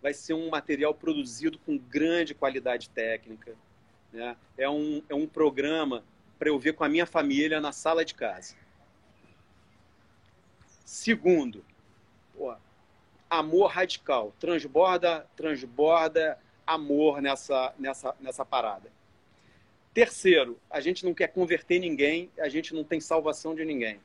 Vai 0.00 0.14
ser 0.14 0.32
um 0.32 0.48
material 0.48 0.94
produzido 0.94 1.58
com 1.58 1.76
grande 1.76 2.34
qualidade 2.34 2.88
técnica. 2.88 3.54
Né? 4.10 4.34
É, 4.56 4.70
um, 4.70 5.02
é 5.06 5.14
um 5.14 5.26
programa 5.26 6.02
para 6.38 6.48
eu 6.48 6.58
ver 6.58 6.72
com 6.72 6.84
a 6.84 6.88
minha 6.88 7.04
família 7.04 7.60
na 7.60 7.72
sala 7.72 8.06
de 8.06 8.14
casa. 8.14 8.54
Segundo, 10.82 11.62
pô, 12.34 12.54
amor 13.28 13.66
radical. 13.66 14.32
Transborda, 14.40 15.26
transborda 15.36 16.38
amor 16.66 17.20
nessa, 17.20 17.74
nessa, 17.78 18.14
nessa 18.18 18.44
parada. 18.44 18.95
Terceiro, 19.96 20.60
a 20.68 20.78
gente 20.78 21.06
não 21.06 21.14
quer 21.14 21.28
converter 21.28 21.78
ninguém, 21.78 22.30
a 22.38 22.50
gente 22.50 22.74
não 22.74 22.84
tem 22.84 23.00
salvação 23.00 23.54
de 23.54 23.64
ninguém. 23.64 23.98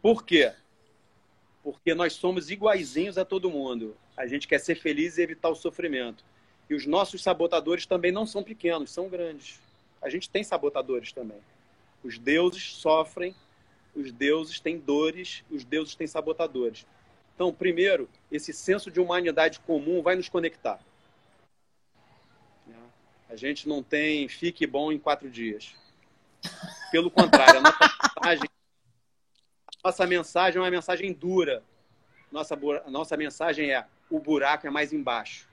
Por 0.00 0.24
quê? 0.24 0.52
Porque 1.60 1.92
nós 1.92 2.12
somos 2.12 2.52
iguaizinhos 2.52 3.18
a 3.18 3.24
todo 3.24 3.50
mundo. 3.50 3.96
A 4.16 4.28
gente 4.28 4.46
quer 4.46 4.60
ser 4.60 4.76
feliz 4.76 5.18
e 5.18 5.22
evitar 5.22 5.48
o 5.48 5.56
sofrimento. 5.56 6.24
E 6.70 6.74
os 6.76 6.86
nossos 6.86 7.20
sabotadores 7.20 7.84
também 7.84 8.12
não 8.12 8.24
são 8.24 8.44
pequenos, 8.44 8.92
são 8.92 9.08
grandes. 9.08 9.60
A 10.00 10.08
gente 10.08 10.30
tem 10.30 10.44
sabotadores 10.44 11.12
também. 11.12 11.40
Os 12.04 12.16
deuses 12.16 12.76
sofrem, 12.76 13.34
os 13.92 14.12
deuses 14.12 14.60
têm 14.60 14.78
dores, 14.78 15.42
os 15.50 15.64
deuses 15.64 15.96
têm 15.96 16.06
sabotadores. 16.06 16.86
Então, 17.34 17.52
primeiro, 17.52 18.08
esse 18.30 18.52
senso 18.52 18.88
de 18.88 19.00
humanidade 19.00 19.58
comum 19.58 20.00
vai 20.00 20.14
nos 20.14 20.28
conectar. 20.28 20.78
A 23.36 23.38
gente 23.38 23.68
não 23.68 23.82
tem 23.82 24.26
fique 24.28 24.66
bom 24.66 24.90
em 24.90 24.98
quatro 24.98 25.28
dias. 25.28 25.76
Pelo 26.90 27.10
contrário, 27.10 27.58
a 27.58 27.60
nossa 27.60 27.76
mensagem, 28.16 28.50
nossa 29.84 30.06
mensagem 30.06 30.58
é 30.58 30.62
uma 30.62 30.70
mensagem 30.70 31.12
dura. 31.12 31.62
Nossa, 32.32 32.56
nossa 32.88 33.14
mensagem 33.14 33.72
é 33.72 33.86
o 34.08 34.18
buraco 34.18 34.66
é 34.66 34.70
mais 34.70 34.90
embaixo. 34.90 35.46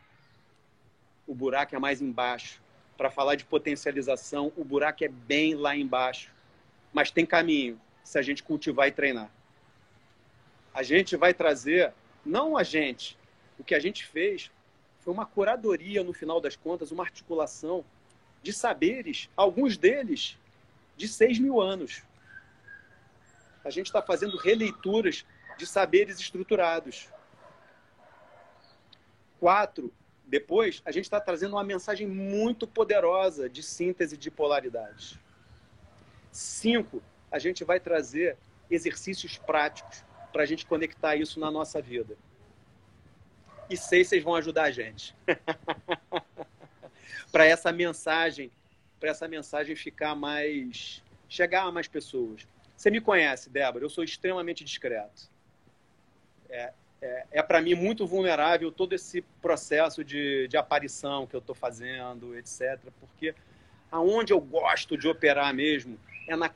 O 1.27 1.35
buraco 1.35 1.75
é 1.75 1.79
mais 1.79 2.01
embaixo. 2.01 2.61
Para 2.95 3.11
falar 3.11 3.35
de 3.35 3.43
potencialização, 3.43 4.53
o 4.55 4.63
buraco 4.63 5.03
é 5.03 5.09
bem 5.09 5.53
lá 5.53 5.75
embaixo. 5.75 6.33
Mas 6.93 7.11
tem 7.11 7.25
caminho 7.25 7.81
se 8.01 8.17
a 8.17 8.21
gente 8.21 8.43
cultivar 8.43 8.87
e 8.87 8.93
treinar. 8.93 9.29
A 10.73 10.83
gente 10.83 11.17
vai 11.17 11.33
trazer, 11.33 11.93
não 12.25 12.55
a 12.55 12.63
gente, 12.63 13.17
o 13.59 13.63
que 13.63 13.75
a 13.75 13.79
gente 13.79 14.05
fez 14.05 14.49
foi 15.03 15.13
uma 15.13 15.25
curadoria, 15.25 16.01
no 16.01 16.13
final 16.13 16.39
das 16.39 16.55
contas, 16.55 16.91
uma 16.91 17.03
articulação 17.03 17.83
de 18.41 18.53
saberes, 18.53 19.29
alguns 19.35 19.77
deles 19.77 20.37
de 20.95 21.07
6 21.09 21.39
mil 21.39 21.59
anos. 21.59 22.03
A 23.65 23.69
gente 23.69 23.87
está 23.87 24.01
fazendo 24.01 24.37
releituras 24.37 25.25
de 25.57 25.67
saberes 25.67 26.19
estruturados. 26.19 27.09
Quatro, 29.39 29.93
depois, 30.25 30.81
a 30.85 30.91
gente 30.91 31.03
está 31.03 31.19
trazendo 31.19 31.55
uma 31.57 31.63
mensagem 31.63 32.07
muito 32.07 32.65
poderosa 32.65 33.49
de 33.49 33.61
síntese 33.61 34.15
de 34.15 34.31
polaridades. 34.31 35.19
Cinco, 36.31 37.03
a 37.29 37.39
gente 37.39 37.65
vai 37.65 37.79
trazer 37.79 38.37
exercícios 38.71 39.37
práticos 39.37 40.03
para 40.31 40.43
a 40.43 40.45
gente 40.45 40.65
conectar 40.65 41.17
isso 41.17 41.41
na 41.41 41.51
nossa 41.51 41.81
vida 41.81 42.17
e 43.73 43.77
sei 43.77 44.03
vocês 44.03 44.23
vão 44.23 44.36
ajudar 44.36 44.63
a 44.63 44.71
gente. 44.71 45.15
para 47.31 47.45
essa 47.45 47.71
mensagem, 47.71 48.51
para 48.99 49.09
essa 49.09 49.27
mensagem 49.27 49.75
ficar 49.75 50.15
mais 50.15 51.03
chegar 51.27 51.63
a 51.63 51.71
mais 51.71 51.88
pessoas. 51.88 52.47
Você 52.77 52.91
me 52.91 53.01
conhece, 53.01 53.49
Débora, 53.49 53.83
eu 53.83 53.89
sou 53.89 54.03
extremamente 54.03 54.63
discreto. 54.63 55.29
É, 56.49 56.71
é, 57.01 57.25
é 57.31 57.41
para 57.41 57.59
mim 57.59 57.73
muito 57.73 58.05
vulnerável 58.05 58.71
todo 58.71 58.93
esse 58.93 59.21
processo 59.41 60.03
de, 60.03 60.47
de 60.47 60.55
aparição 60.55 61.25
que 61.25 61.36
eu 61.36 61.39
estou 61.39 61.55
fazendo, 61.55 62.38
etc. 62.38 62.79
Porque 62.99 63.33
aonde 63.91 64.31
eu 64.31 64.39
gosto 64.39 64.95
de 64.95 65.07
operar 65.07 65.53
mesmo 65.53 65.99
é 66.27 66.36
na 66.36 66.49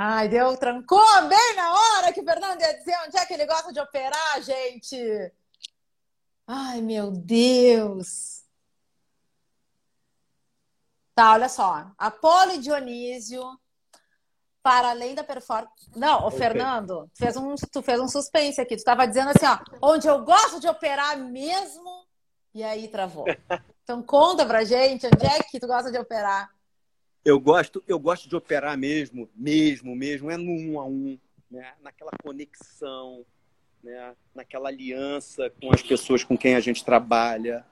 Ai, 0.00 0.28
deu, 0.28 0.56
trancou 0.56 1.28
bem 1.28 1.56
na 1.56 1.72
hora 1.72 2.12
que 2.12 2.20
o 2.20 2.24
Fernando 2.24 2.60
ia 2.60 2.78
dizer 2.78 2.96
onde 3.04 3.16
é 3.16 3.26
que 3.26 3.34
ele 3.34 3.44
gosta 3.46 3.72
de 3.72 3.80
operar, 3.80 4.40
gente. 4.42 4.96
Ai, 6.46 6.80
meu 6.80 7.10
Deus. 7.10 8.44
Tá, 11.16 11.32
olha 11.32 11.48
só. 11.48 11.90
Apolo 11.98 12.58
Dionísio, 12.58 13.42
para 14.62 14.90
além 14.90 15.16
da 15.16 15.24
performance. 15.24 15.90
Não, 15.96 16.22
o 16.22 16.26
okay. 16.28 16.38
Fernando, 16.38 17.10
fez 17.12 17.36
um, 17.36 17.56
tu 17.56 17.82
fez 17.82 17.98
um 17.98 18.06
suspense 18.06 18.60
aqui. 18.60 18.76
Tu 18.76 18.78
estava 18.78 19.04
dizendo 19.04 19.30
assim, 19.30 19.46
ó, 19.46 19.58
onde 19.82 20.06
eu 20.06 20.24
gosto 20.24 20.60
de 20.60 20.68
operar 20.68 21.18
mesmo, 21.18 22.06
e 22.54 22.62
aí 22.62 22.86
travou. 22.86 23.24
Então 23.88 24.02
conta 24.02 24.44
pra 24.44 24.64
gente 24.64 25.06
onde 25.06 25.24
é 25.26 25.42
que 25.44 25.58
tu 25.58 25.66
gosta 25.66 25.90
de 25.90 25.96
operar. 25.96 26.50
Eu 27.28 27.38
gosto, 27.38 27.84
eu 27.86 27.98
gosto 27.98 28.26
de 28.26 28.34
operar 28.34 28.74
mesmo, 28.78 29.28
mesmo, 29.36 29.94
mesmo, 29.94 30.30
é 30.30 30.38
no 30.38 30.50
um 30.50 30.80
a 30.80 30.86
um, 30.86 31.18
né? 31.50 31.74
naquela 31.82 32.10
conexão, 32.22 33.22
né? 33.84 34.16
naquela 34.34 34.70
aliança 34.70 35.50
com 35.60 35.70
as 35.70 35.82
pessoas 35.82 36.24
com 36.24 36.38
quem 36.38 36.54
a 36.54 36.60
gente 36.60 36.82
trabalha. 36.82 37.66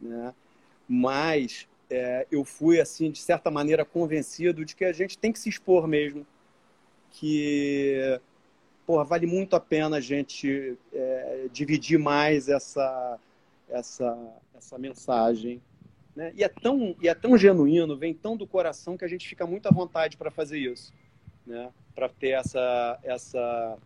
Né? 0.00 0.34
Mas 0.88 1.68
é, 1.90 2.26
eu 2.32 2.46
fui, 2.46 2.80
assim, 2.80 3.10
de 3.10 3.18
certa 3.18 3.50
maneira, 3.50 3.84
convencido 3.84 4.64
de 4.64 4.74
que 4.74 4.86
a 4.86 4.92
gente 4.94 5.18
tem 5.18 5.32
que 5.32 5.38
se 5.38 5.50
expor 5.50 5.86
mesmo. 5.86 6.26
Que 7.10 8.18
porra, 8.86 9.04
vale 9.04 9.26
muito 9.26 9.54
a 9.54 9.60
pena 9.60 9.98
a 9.98 10.00
gente 10.00 10.78
é, 10.94 11.46
dividir 11.52 11.98
mais 11.98 12.48
essa, 12.48 13.18
essa, 13.68 14.18
essa 14.54 14.78
mensagem. 14.78 15.60
Né? 16.18 16.32
E, 16.34 16.42
é 16.42 16.48
tão, 16.48 16.96
e 17.00 17.08
é 17.08 17.14
tão 17.14 17.38
genuíno, 17.38 17.96
vem 17.96 18.12
tão 18.12 18.36
do 18.36 18.44
coração 18.44 18.96
que 18.96 19.04
a 19.04 19.08
gente 19.08 19.28
fica 19.28 19.46
muito 19.46 19.68
à 19.68 19.70
vontade 19.70 20.16
para 20.16 20.32
fazer 20.32 20.58
isso, 20.58 20.92
né? 21.46 21.70
para 21.94 22.08
ter 22.08 22.30
essa, 22.30 22.98
essa, 23.04 23.78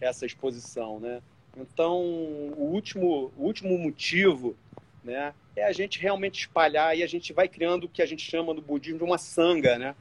essa 0.00 0.24
exposição. 0.24 1.00
Né? 1.00 1.20
Então, 1.56 2.00
o 2.00 2.70
último, 2.72 3.32
o 3.36 3.42
último 3.42 3.76
motivo 3.76 4.54
né, 5.02 5.34
é 5.56 5.64
a 5.64 5.72
gente 5.72 5.98
realmente 5.98 6.42
espalhar 6.42 6.96
e 6.96 7.02
a 7.02 7.08
gente 7.08 7.32
vai 7.32 7.48
criando 7.48 7.84
o 7.84 7.88
que 7.88 8.02
a 8.02 8.06
gente 8.06 8.22
chama 8.22 8.54
no 8.54 8.62
budismo 8.62 8.98
de 8.98 9.04
uma 9.04 9.18
sanga, 9.18 9.76
né? 9.76 9.96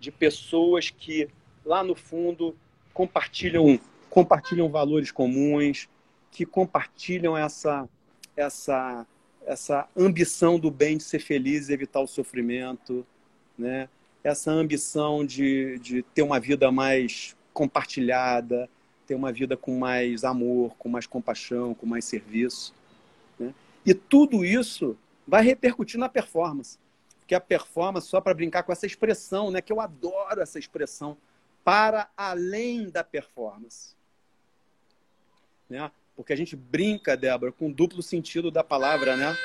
de 0.00 0.10
pessoas 0.10 0.88
que 0.88 1.28
lá 1.62 1.84
no 1.84 1.94
fundo 1.94 2.56
compartilham, 2.94 3.78
compartilham 4.08 4.70
valores 4.70 5.10
comuns, 5.10 5.90
que 6.30 6.46
compartilham 6.46 7.36
essa, 7.36 7.86
essa, 8.34 9.06
essa 9.46 9.88
ambição 9.96 10.58
do 10.58 10.70
bem 10.70 10.96
de 10.96 11.02
ser 11.02 11.18
feliz 11.18 11.68
e 11.68 11.72
evitar 11.72 12.00
o 12.00 12.06
sofrimento, 12.06 13.06
né? 13.58 13.88
essa 14.22 14.50
ambição 14.50 15.24
de, 15.24 15.78
de 15.80 16.02
ter 16.02 16.22
uma 16.22 16.38
vida 16.38 16.70
mais 16.70 17.36
compartilhada, 17.52 18.68
ter 19.06 19.14
uma 19.14 19.32
vida 19.32 19.56
com 19.56 19.78
mais 19.78 20.24
amor, 20.24 20.74
com 20.78 20.88
mais 20.88 21.06
compaixão, 21.06 21.74
com 21.74 21.86
mais 21.86 22.04
serviço. 22.04 22.72
Né? 23.38 23.52
E 23.84 23.92
tudo 23.92 24.44
isso 24.44 24.96
vai 25.26 25.42
repercutir 25.42 25.98
na 25.98 26.08
performance. 26.08 26.78
Porque 27.18 27.34
a 27.34 27.40
performance, 27.40 28.08
só 28.08 28.20
para 28.20 28.34
brincar 28.34 28.62
com 28.62 28.72
essa 28.72 28.86
expressão, 28.86 29.50
né, 29.50 29.60
que 29.60 29.72
eu 29.72 29.80
adoro 29.80 30.40
essa 30.40 30.58
expressão, 30.58 31.16
para 31.64 32.08
além 32.16 32.90
da 32.90 33.04
performance. 33.04 33.94
Né? 35.68 35.90
Porque 36.22 36.32
a 36.32 36.36
gente 36.36 36.54
brinca, 36.54 37.16
Débora, 37.16 37.50
com 37.50 37.68
o 37.68 37.74
duplo 37.74 38.00
sentido 38.00 38.48
da 38.48 38.62
palavra, 38.62 39.16
né? 39.16 39.36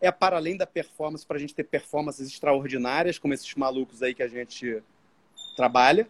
É 0.00 0.12
para 0.12 0.36
além 0.36 0.56
da 0.56 0.64
performance, 0.64 1.26
para 1.26 1.36
a 1.38 1.40
gente 1.40 1.56
ter 1.56 1.64
performances 1.64 2.28
extraordinárias, 2.28 3.18
como 3.18 3.34
esses 3.34 3.52
malucos 3.56 4.00
aí 4.00 4.14
que 4.14 4.22
a 4.22 4.28
gente 4.28 4.80
trabalha. 5.56 6.08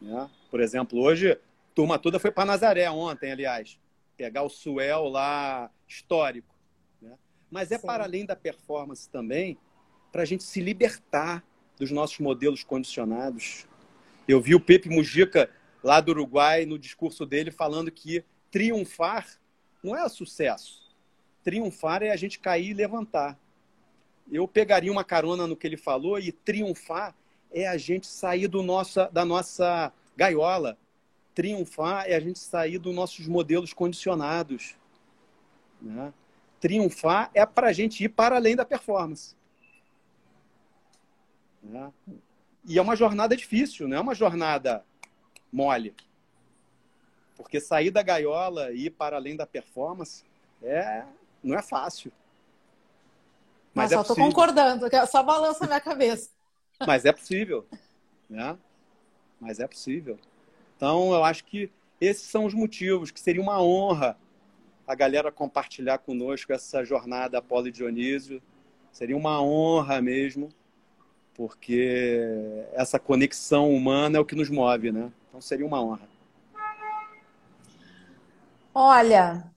Né? 0.00 0.30
Por 0.48 0.60
exemplo, 0.60 1.00
hoje, 1.00 1.36
turma 1.74 1.98
toda 1.98 2.20
foi 2.20 2.30
para 2.30 2.44
Nazaré 2.44 2.88
ontem, 2.88 3.32
aliás, 3.32 3.80
pegar 4.16 4.44
o 4.44 4.48
Suel 4.48 5.08
lá 5.08 5.68
histórico. 5.88 6.54
Né? 7.00 7.18
Mas 7.50 7.72
é 7.72 7.78
Sim. 7.78 7.86
para 7.88 8.04
além 8.04 8.24
da 8.24 8.36
performance 8.36 9.10
também, 9.10 9.58
para 10.12 10.22
a 10.22 10.24
gente 10.24 10.44
se 10.44 10.60
libertar 10.60 11.42
dos 11.76 11.90
nossos 11.90 12.20
modelos 12.20 12.62
condicionados, 12.62 13.66
eu 14.28 14.40
vi 14.40 14.54
o 14.54 14.60
Pepe 14.60 14.88
Mujica, 14.88 15.50
lá 15.82 16.00
do 16.00 16.12
Uruguai, 16.12 16.64
no 16.64 16.78
discurso 16.78 17.26
dele, 17.26 17.50
falando 17.50 17.90
que 17.90 18.24
triunfar 18.52 19.26
não 19.82 19.96
é 19.96 20.08
sucesso. 20.08 20.80
Triunfar 21.42 22.04
é 22.04 22.10
a 22.10 22.16
gente 22.16 22.38
cair 22.38 22.70
e 22.70 22.74
levantar. 22.74 23.36
Eu 24.30 24.46
pegaria 24.46 24.92
uma 24.92 25.02
carona 25.02 25.46
no 25.46 25.56
que 25.56 25.66
ele 25.66 25.76
falou 25.76 26.18
e 26.20 26.30
triunfar 26.30 27.16
é 27.50 27.66
a 27.66 27.76
gente 27.76 28.06
sair 28.06 28.46
do 28.46 28.62
nossa, 28.62 29.08
da 29.08 29.24
nossa 29.24 29.92
gaiola. 30.16 30.78
Triunfar 31.34 32.04
é 32.06 32.14
a 32.14 32.20
gente 32.20 32.38
sair 32.38 32.78
dos 32.78 32.94
nossos 32.94 33.26
modelos 33.26 33.72
condicionados. 33.72 34.76
Né? 35.80 36.12
Triunfar 36.60 37.30
é 37.34 37.44
para 37.44 37.68
a 37.68 37.72
gente 37.72 38.04
ir 38.04 38.10
para 38.10 38.36
além 38.36 38.54
da 38.54 38.64
performance. 38.64 39.34
Né? 41.62 41.92
E 42.64 42.78
é 42.78 42.82
uma 42.82 42.94
jornada 42.94 43.36
difícil, 43.36 43.88
não 43.88 43.96
é 43.96 44.00
uma 44.00 44.14
jornada 44.14 44.84
mole. 45.52 45.94
Porque 47.42 47.60
sair 47.60 47.90
da 47.90 48.02
gaiola 48.02 48.72
e 48.72 48.86
ir 48.86 48.90
para 48.90 49.16
além 49.16 49.36
da 49.36 49.46
performance 49.46 50.24
é, 50.62 51.04
não 51.42 51.56
é 51.56 51.62
fácil. 51.62 52.12
Mas 53.74 53.90
Nossa, 53.90 54.00
é 54.00 54.12
estou 54.12 54.16
concordando, 54.16 54.86
só 55.08 55.22
balança 55.22 55.64
a 55.64 55.66
minha 55.66 55.80
cabeça. 55.80 56.30
Mas 56.86 57.04
é 57.04 57.12
possível. 57.12 57.66
Né? 58.28 58.56
Mas 59.40 59.60
é 59.60 59.66
possível. 59.66 60.18
Então, 60.76 61.12
eu 61.12 61.24
acho 61.24 61.44
que 61.44 61.70
esses 62.00 62.28
são 62.28 62.44
os 62.44 62.54
motivos, 62.54 63.10
que 63.10 63.20
seria 63.20 63.40
uma 63.40 63.62
honra 63.62 64.16
a 64.86 64.94
galera 64.94 65.30
compartilhar 65.30 65.98
conosco 65.98 66.52
essa 66.52 66.84
jornada 66.84 67.38
Apolo 67.38 67.68
e 67.68 67.72
Dionísio. 67.72 68.42
Seria 68.92 69.16
uma 69.16 69.40
honra 69.40 70.02
mesmo 70.02 70.50
porque 71.34 72.64
essa 72.74 72.98
conexão 72.98 73.72
humana 73.72 74.18
é 74.18 74.20
o 74.20 74.24
que 74.24 74.34
nos 74.34 74.50
move, 74.50 74.92
né? 74.92 75.10
Então 75.28 75.40
seria 75.40 75.66
uma 75.66 75.82
honra. 75.82 76.11
Olha, 78.74 79.52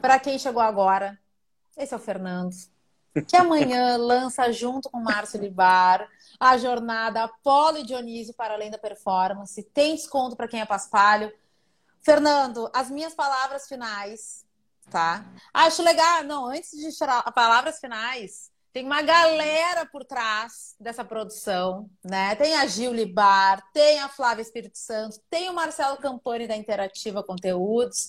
para 0.00 0.18
quem 0.18 0.38
chegou 0.38 0.62
agora, 0.62 1.18
esse 1.76 1.94
é 1.94 1.96
o 1.96 2.00
Fernando, 2.00 2.54
que 3.28 3.36
amanhã 3.36 3.96
lança 3.98 4.52
junto 4.52 4.90
com 4.90 5.00
Márcio 5.00 5.40
Libar 5.40 6.08
a 6.40 6.56
jornada 6.56 7.24
Apolo 7.24 7.78
e 7.78 7.86
Dionísio 7.86 8.34
para 8.34 8.54
além 8.54 8.70
da 8.70 8.78
performance. 8.78 9.62
Tem 9.62 9.94
desconto 9.94 10.34
para 10.34 10.48
quem 10.48 10.60
é 10.60 10.66
paspalho. 10.66 11.32
Fernando, 12.00 12.70
as 12.74 12.90
minhas 12.90 13.14
palavras 13.14 13.68
finais, 13.68 14.46
tá? 14.90 15.24
Acho 15.52 15.82
legal, 15.82 16.24
não, 16.24 16.46
antes 16.46 16.70
de 16.70 16.90
tirar 16.96 17.22
as 17.24 17.34
palavras 17.34 17.78
finais, 17.78 18.49
tem 18.72 18.84
uma 18.84 19.02
galera 19.02 19.84
por 19.86 20.04
trás 20.04 20.76
dessa 20.78 21.04
produção, 21.04 21.90
né? 22.04 22.36
Tem 22.36 22.54
a 22.54 22.66
Gil 22.66 22.92
Libar, 22.92 23.62
tem 23.72 23.98
a 23.98 24.08
Flávia 24.08 24.42
Espírito 24.42 24.78
Santo, 24.78 25.20
tem 25.28 25.48
o 25.50 25.54
Marcelo 25.54 25.96
Campani 25.96 26.46
da 26.46 26.56
Interativa 26.56 27.22
Conteúdos, 27.22 28.08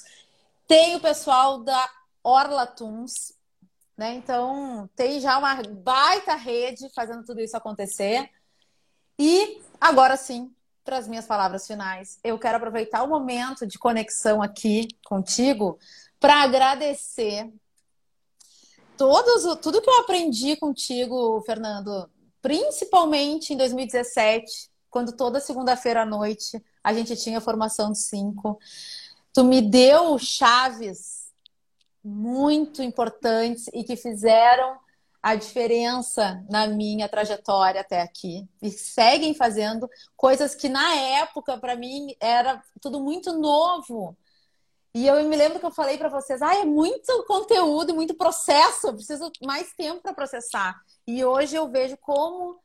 tem 0.67 0.95
o 0.95 0.99
pessoal 0.99 1.63
da 1.63 1.89
Orla 2.23 2.67
Tunes, 2.67 3.33
né? 3.97 4.13
Então, 4.13 4.87
tem 4.95 5.19
já 5.19 5.37
uma 5.37 5.55
baita 5.63 6.35
rede 6.35 6.89
fazendo 6.93 7.25
tudo 7.25 7.41
isso 7.41 7.57
acontecer. 7.57 8.29
E 9.17 9.61
agora 9.79 10.15
sim, 10.15 10.53
para 10.83 10.97
as 10.97 11.07
minhas 11.07 11.25
palavras 11.25 11.65
finais, 11.65 12.19
eu 12.23 12.37
quero 12.37 12.57
aproveitar 12.57 13.03
o 13.03 13.07
momento 13.07 13.65
de 13.65 13.79
conexão 13.79 14.41
aqui 14.41 14.87
contigo 15.05 15.79
para 16.19 16.43
agradecer 16.43 17.51
todos, 19.01 19.59
tudo 19.61 19.81
que 19.81 19.89
eu 19.89 19.99
aprendi 20.01 20.55
contigo, 20.55 21.41
Fernando, 21.41 22.07
principalmente 22.39 23.51
em 23.51 23.57
2017, 23.57 24.69
quando 24.91 25.13
toda 25.13 25.39
segunda-feira 25.39 26.03
à 26.03 26.05
noite 26.05 26.63
a 26.83 26.93
gente 26.93 27.15
tinha 27.15 27.41
formação 27.41 27.91
de 27.91 27.97
cinco, 27.97 28.59
tu 29.33 29.43
me 29.43 29.59
deu 29.59 30.19
chaves 30.19 31.31
muito 32.03 32.83
importantes 32.83 33.65
e 33.73 33.83
que 33.83 33.95
fizeram 33.95 34.77
a 35.19 35.33
diferença 35.33 36.45
na 36.47 36.67
minha 36.67 37.09
trajetória 37.09 37.81
até 37.81 38.01
aqui. 38.01 38.47
E 38.61 38.69
seguem 38.69 39.33
fazendo 39.33 39.89
coisas 40.15 40.53
que 40.53 40.69
na 40.69 40.93
época 40.93 41.57
para 41.57 41.75
mim 41.75 42.15
era 42.19 42.61
tudo 42.79 42.99
muito 42.99 43.33
novo 43.33 44.15
e 44.93 45.07
eu 45.07 45.23
me 45.23 45.35
lembro 45.35 45.59
que 45.59 45.65
eu 45.65 45.71
falei 45.71 45.97
para 45.97 46.09
vocês, 46.09 46.41
ah, 46.41 46.55
é 46.55 46.65
muito 46.65 47.23
conteúdo, 47.25 47.95
muito 47.95 48.13
processo, 48.13 48.87
eu 48.87 48.93
preciso 48.93 49.31
mais 49.41 49.71
tempo 49.73 50.01
para 50.01 50.13
processar. 50.13 50.81
E 51.07 51.23
hoje 51.23 51.55
eu 51.55 51.69
vejo 51.69 51.95
como 51.97 52.59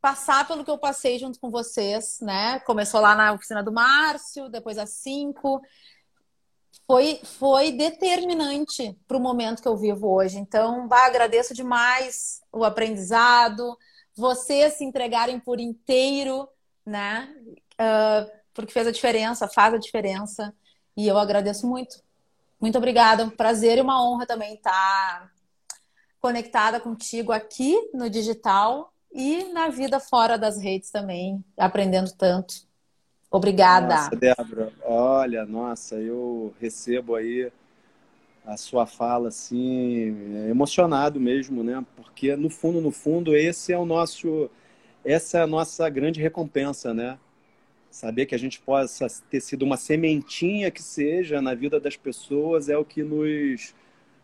passar 0.00 0.46
pelo 0.46 0.64
que 0.64 0.70
eu 0.70 0.78
passei 0.78 1.18
junto 1.18 1.38
com 1.40 1.50
vocês, 1.50 2.18
né? 2.20 2.60
Começou 2.60 3.00
lá 3.00 3.14
na 3.14 3.32
oficina 3.32 3.62
do 3.62 3.72
Márcio, 3.72 4.48
depois 4.48 4.78
a 4.78 4.86
cinco. 4.86 5.62
Foi, 6.86 7.20
foi 7.24 7.72
determinante 7.72 8.94
para 9.06 9.16
o 9.16 9.20
momento 9.20 9.62
que 9.62 9.68
eu 9.68 9.76
vivo 9.76 10.14
hoje. 10.14 10.38
Então, 10.38 10.86
bah, 10.88 11.06
agradeço 11.06 11.54
demais 11.54 12.42
o 12.52 12.64
aprendizado, 12.64 13.76
vocês 14.14 14.74
se 14.74 14.84
entregarem 14.84 15.40
por 15.40 15.58
inteiro, 15.58 16.48
né? 16.84 17.34
Uh, 17.74 18.30
porque 18.52 18.72
fez 18.72 18.86
a 18.86 18.92
diferença, 18.92 19.48
faz 19.48 19.74
a 19.74 19.78
diferença. 19.78 20.54
E 20.96 21.06
eu 21.06 21.18
agradeço 21.18 21.66
muito. 21.66 22.02
Muito 22.60 22.78
obrigada. 22.78 23.24
Um 23.24 23.30
prazer 23.30 23.78
e 23.78 23.80
uma 23.80 24.02
honra 24.02 24.26
também 24.26 24.54
estar 24.54 25.30
conectada 26.20 26.80
contigo 26.80 27.32
aqui 27.32 27.90
no 27.92 28.08
digital 28.08 28.92
e 29.12 29.44
na 29.52 29.68
vida 29.68 30.00
fora 30.00 30.38
das 30.38 30.60
redes 30.60 30.90
também, 30.90 31.44
aprendendo 31.56 32.10
tanto. 32.12 32.54
Obrigada. 33.30 33.94
Nossa, 33.94 34.16
Débora, 34.16 34.72
olha, 34.82 35.44
nossa, 35.44 35.96
eu 35.96 36.54
recebo 36.60 37.14
aí 37.14 37.50
a 38.46 38.56
sua 38.56 38.86
fala 38.86 39.28
assim, 39.28 40.48
emocionado 40.48 41.18
mesmo, 41.18 41.62
né? 41.62 41.84
Porque 41.96 42.36
no 42.36 42.48
fundo, 42.48 42.80
no 42.80 42.90
fundo, 42.90 43.34
esse 43.36 43.72
é 43.72 43.78
o 43.78 43.84
nosso 43.84 44.50
essa 45.04 45.38
é 45.38 45.42
a 45.42 45.46
nossa 45.46 45.88
grande 45.88 46.20
recompensa, 46.20 46.94
né? 46.94 47.18
Saber 47.94 48.26
que 48.26 48.34
a 48.34 48.38
gente 48.38 48.58
possa 48.58 49.06
ter 49.30 49.40
sido 49.40 49.62
uma 49.62 49.76
sementinha 49.76 50.68
que 50.68 50.82
seja 50.82 51.40
na 51.40 51.54
vida 51.54 51.78
das 51.78 51.96
pessoas 51.96 52.68
é 52.68 52.76
o 52.76 52.84
que 52.84 53.04
nos, 53.04 53.72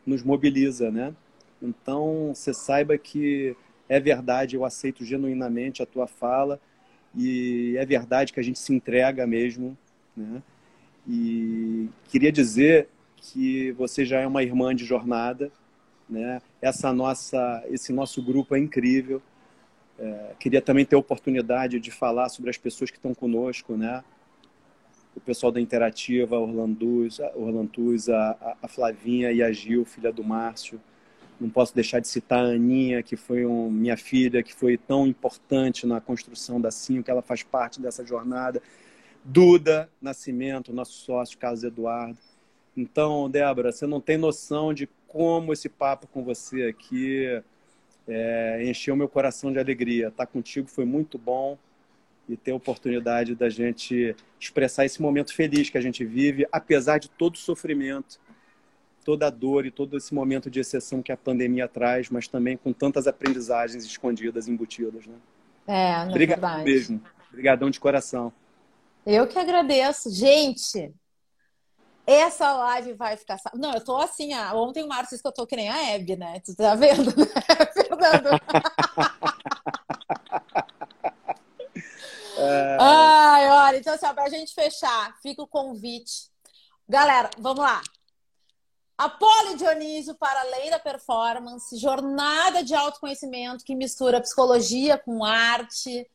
nos 0.04 0.24
mobiliza, 0.24 0.90
né? 0.90 1.14
Então, 1.62 2.32
você 2.34 2.52
saiba 2.52 2.98
que 2.98 3.56
é 3.88 4.00
verdade, 4.00 4.56
eu 4.56 4.64
aceito 4.64 5.04
genuinamente 5.04 5.84
a 5.84 5.86
tua 5.86 6.08
fala 6.08 6.60
e 7.14 7.76
é 7.78 7.86
verdade 7.86 8.32
que 8.32 8.40
a 8.40 8.42
gente 8.42 8.58
se 8.58 8.74
entrega 8.74 9.24
mesmo, 9.24 9.78
né? 10.16 10.42
E 11.08 11.88
queria 12.08 12.32
dizer 12.32 12.88
que 13.16 13.70
você 13.78 14.04
já 14.04 14.18
é 14.18 14.26
uma 14.26 14.42
irmã 14.42 14.74
de 14.74 14.84
jornada, 14.84 15.48
né? 16.08 16.42
Essa 16.60 16.92
nossa, 16.92 17.64
esse 17.70 17.92
nosso 17.92 18.20
grupo 18.20 18.56
é 18.56 18.58
incrível. 18.58 19.22
É, 20.00 20.34
queria 20.40 20.62
também 20.62 20.86
ter 20.86 20.96
a 20.96 20.98
oportunidade 20.98 21.78
de 21.78 21.90
falar 21.90 22.30
sobre 22.30 22.48
as 22.48 22.56
pessoas 22.56 22.90
que 22.90 22.96
estão 22.96 23.14
conosco, 23.14 23.76
né? 23.76 24.02
O 25.14 25.20
pessoal 25.20 25.52
da 25.52 25.60
Interativa, 25.60 26.38
Orlanduz, 26.38 27.18
Orlanduz 27.34 28.08
a, 28.08 28.56
a 28.62 28.66
Flavinha 28.66 29.30
e 29.30 29.42
a 29.42 29.52
Gil, 29.52 29.84
filha 29.84 30.10
do 30.10 30.24
Márcio. 30.24 30.80
Não 31.38 31.50
posso 31.50 31.74
deixar 31.74 32.00
de 32.00 32.08
citar 32.08 32.44
a 32.44 32.48
Aninha, 32.48 33.02
que 33.02 33.14
foi 33.14 33.44
um, 33.44 33.70
minha 33.70 33.96
filha, 33.96 34.42
que 34.42 34.54
foi 34.54 34.78
tão 34.78 35.06
importante 35.06 35.86
na 35.86 36.00
construção 36.00 36.58
da 36.58 36.70
Cinco, 36.70 37.04
que 37.04 37.10
ela 37.10 37.22
faz 37.22 37.42
parte 37.42 37.78
dessa 37.80 38.04
jornada. 38.04 38.62
Duda 39.22 39.90
Nascimento, 40.00 40.72
nosso 40.72 40.92
sócio, 40.92 41.36
Carlos 41.36 41.62
Eduardo. 41.62 42.18
Então, 42.74 43.28
Débora, 43.28 43.70
você 43.70 43.86
não 43.86 44.00
tem 44.00 44.16
noção 44.16 44.72
de 44.72 44.88
como 45.06 45.52
esse 45.52 45.68
papo 45.68 46.06
com 46.06 46.22
você 46.22 46.62
aqui 46.64 47.42
é, 48.10 48.62
encheu 48.64 48.96
meu 48.96 49.08
coração 49.08 49.52
de 49.52 49.58
alegria. 49.58 50.08
Estar 50.08 50.26
tá 50.26 50.32
contigo 50.32 50.68
foi 50.68 50.84
muito 50.84 51.16
bom 51.16 51.56
e 52.28 52.36
ter 52.36 52.50
a 52.50 52.56
oportunidade 52.56 53.34
da 53.34 53.48
gente 53.48 54.14
expressar 54.38 54.84
esse 54.84 55.00
momento 55.00 55.34
feliz 55.34 55.70
que 55.70 55.78
a 55.78 55.80
gente 55.80 56.04
vive, 56.04 56.46
apesar 56.50 56.98
de 56.98 57.08
todo 57.08 57.34
o 57.36 57.38
sofrimento, 57.38 58.20
toda 59.04 59.26
a 59.26 59.30
dor 59.30 59.64
e 59.64 59.70
todo 59.70 59.96
esse 59.96 60.12
momento 60.12 60.50
de 60.50 60.60
exceção 60.60 61.02
que 61.02 61.12
a 61.12 61.16
pandemia 61.16 61.66
traz, 61.68 62.10
mas 62.10 62.28
também 62.28 62.56
com 62.56 62.72
tantas 62.72 63.06
aprendizagens 63.06 63.84
escondidas, 63.84 64.48
embutidas. 64.48 65.06
Né? 65.06 65.14
É, 65.66 65.92
na 66.04 66.10
Obrigado 66.10 66.40
verdade. 66.40 66.64
mesmo. 66.64 67.02
Obrigadão 67.30 67.70
de 67.70 67.78
coração. 67.78 68.32
Eu 69.06 69.26
que 69.26 69.38
agradeço. 69.38 70.10
Gente, 70.10 70.92
essa 72.12 72.52
live 72.52 72.94
vai 72.94 73.16
ficar. 73.16 73.38
Não, 73.54 73.74
eu 73.74 73.84
tô 73.84 73.96
assim. 73.96 74.32
Ah, 74.32 74.54
ontem 74.54 74.82
o 74.82 74.88
Márcio 74.88 75.10
disse 75.10 75.22
que 75.22 75.28
eu 75.28 75.32
tô 75.32 75.46
que 75.46 75.56
nem 75.56 75.68
a 75.68 75.90
Hebe, 75.90 76.16
né? 76.16 76.40
Tu 76.40 76.54
tá 76.54 76.74
vendo, 76.74 77.14
né, 77.16 77.26
Fernando? 77.74 78.30
é... 82.38 82.76
Ai, 82.80 83.48
olha, 83.48 83.78
então 83.78 83.94
assim, 83.94 84.06
ó, 84.06 84.14
pra 84.14 84.28
gente 84.28 84.54
fechar, 84.54 85.14
fica 85.22 85.42
o 85.42 85.48
convite. 85.48 86.30
Galera, 86.88 87.30
vamos 87.38 87.62
lá. 87.62 87.80
Apolo 88.98 89.56
Dionísio 89.56 90.14
para 90.14 90.40
além 90.40 90.70
da 90.70 90.78
performance, 90.78 91.78
jornada 91.78 92.62
de 92.62 92.74
autoconhecimento 92.74 93.64
que 93.64 93.74
mistura 93.74 94.20
psicologia 94.20 94.98
com 94.98 95.24
arte 95.24 96.06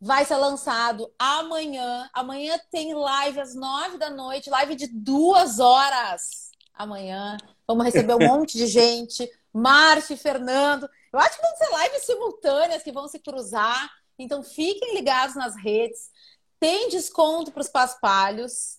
vai 0.00 0.24
ser 0.24 0.36
lançado 0.36 1.12
amanhã. 1.18 2.08
Amanhã 2.12 2.58
tem 2.70 2.94
live 2.94 3.40
às 3.40 3.54
nove 3.54 3.98
da 3.98 4.08
noite, 4.08 4.48
live 4.48 4.74
de 4.74 4.86
duas 4.86 5.58
horas 5.58 6.50
amanhã. 6.72 7.36
Vamos 7.66 7.84
receber 7.84 8.14
um 8.14 8.18
monte 8.26 8.56
de 8.56 8.66
gente. 8.66 9.30
Márcio 9.52 10.14
e 10.14 10.16
Fernando. 10.16 10.88
Eu 11.12 11.18
acho 11.18 11.36
que 11.36 11.42
vão 11.42 11.56
ser 11.56 11.82
lives 11.82 12.06
simultâneas 12.06 12.82
que 12.82 12.92
vão 12.92 13.06
se 13.08 13.18
cruzar. 13.18 13.90
Então 14.18 14.42
fiquem 14.42 14.94
ligados 14.94 15.36
nas 15.36 15.54
redes. 15.56 16.10
Tem 16.58 16.88
desconto 16.88 17.50
para 17.52 17.62
os 17.62 17.68
paspalhos, 17.68 18.78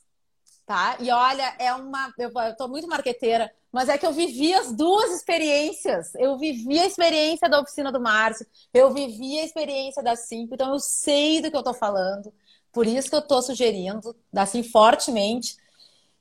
tá? 0.72 0.98
E 1.00 1.12
olha, 1.12 1.54
é 1.60 1.74
uma. 1.74 2.14
Eu, 2.18 2.32
eu 2.32 2.56
tô 2.56 2.68
muito 2.68 2.88
marqueteira 2.88 3.52
mas 3.72 3.88
é 3.88 3.98
que 3.98 4.06
eu 4.06 4.12
vivi 4.12 4.54
as 4.54 4.74
duas 4.74 5.12
experiências. 5.12 6.14
Eu 6.16 6.38
vivi 6.38 6.78
a 6.78 6.86
experiência 6.86 7.48
da 7.48 7.60
oficina 7.60 7.92
do 7.92 8.02
Márcio, 8.02 8.46
eu 8.74 8.92
vivi 8.94 9.40
a 9.40 9.46
experiência 9.46 10.04
da 10.04 10.16
Cinco, 10.16 10.56
então 10.56 10.74
eu 10.74 10.80
sei 10.80 11.42
do 11.42 11.50
que 11.50 11.56
eu 11.56 11.62
estou 11.62 11.74
falando. 11.74 12.34
Por 12.74 12.86
isso 12.86 13.10
que 13.10 13.16
eu 13.16 13.20
estou 13.20 13.42
sugerindo, 13.42 14.16
assim, 14.36 14.62
fortemente. 14.62 15.56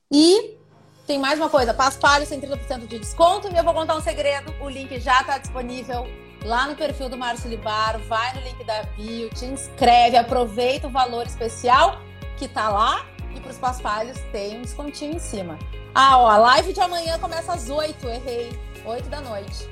E 0.09 0.57
tem 1.05 1.19
mais 1.19 1.39
uma 1.39 1.49
coisa: 1.49 1.73
Paspalho 1.73 2.27
tem 2.27 2.39
30% 2.39 2.87
de 2.87 2.99
desconto. 2.99 3.49
E 3.49 3.57
eu 3.57 3.63
vou 3.63 3.73
contar 3.73 3.97
um 3.97 4.01
segredo: 4.01 4.53
o 4.61 4.69
link 4.69 4.97
já 4.99 5.19
está 5.21 5.37
disponível 5.37 6.05
lá 6.45 6.67
no 6.67 6.75
perfil 6.75 7.09
do 7.09 7.17
Márcio 7.17 7.49
Libar. 7.49 7.99
Vai 8.07 8.33
no 8.33 8.41
link 8.41 8.63
da 8.65 8.83
bio, 8.95 9.29
te 9.29 9.45
inscreve, 9.45 10.15
aproveita 10.15 10.87
o 10.87 10.89
valor 10.89 11.25
especial 11.25 12.01
que 12.37 12.45
está 12.45 12.69
lá. 12.69 13.05
E 13.35 13.39
para 13.39 13.51
os 13.51 13.57
Paspalhos 13.57 14.17
tem 14.31 14.57
um 14.57 14.61
descontinho 14.61 15.15
em 15.15 15.19
cima. 15.19 15.57
Ah, 15.93 16.17
ó, 16.17 16.27
a 16.27 16.37
live 16.37 16.73
de 16.73 16.79
amanhã 16.79 17.19
começa 17.19 17.53
às 17.53 17.69
8, 17.69 18.07
errei. 18.07 18.51
8 18.85 19.09
da 19.09 19.21
noite. 19.21 19.67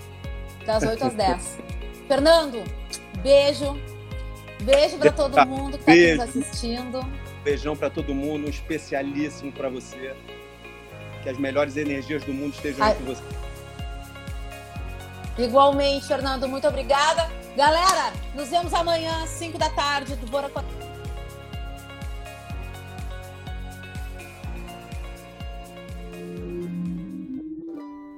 Das 0.65 0.83
8 0.83 1.05
às 1.05 1.13
10. 1.13 1.57
Fernando, 2.07 2.63
beijo. 3.21 3.79
Beijo 4.61 4.97
para 4.97 5.11
todo 5.11 5.45
mundo 5.45 5.77
que 5.77 5.91
está 5.91 6.25
nos 6.25 6.37
assistindo. 6.37 6.99
Beijão 7.43 7.75
para 7.75 7.89
todo 7.89 8.13
mundo, 8.13 8.47
um 8.47 8.49
especialíssimo 8.49 9.51
para 9.51 9.69
você. 9.69 10.15
Que 11.23 11.29
as 11.29 11.37
melhores 11.37 11.77
energias 11.77 12.23
do 12.23 12.33
mundo 12.33 12.53
estejam 12.53 12.85
Ai. 12.85 12.95
com 12.95 13.05
você. 13.05 13.23
Igualmente, 15.37 16.05
Fernando, 16.05 16.47
muito 16.49 16.67
obrigada. 16.67 17.29
Galera, 17.55 18.11
nos 18.35 18.49
vemos 18.49 18.73
amanhã 18.73 19.23
às 19.23 19.29
5 19.29 19.57
da 19.57 19.69
tarde 19.69 20.15
do 20.15 20.27
Bora 20.27 20.49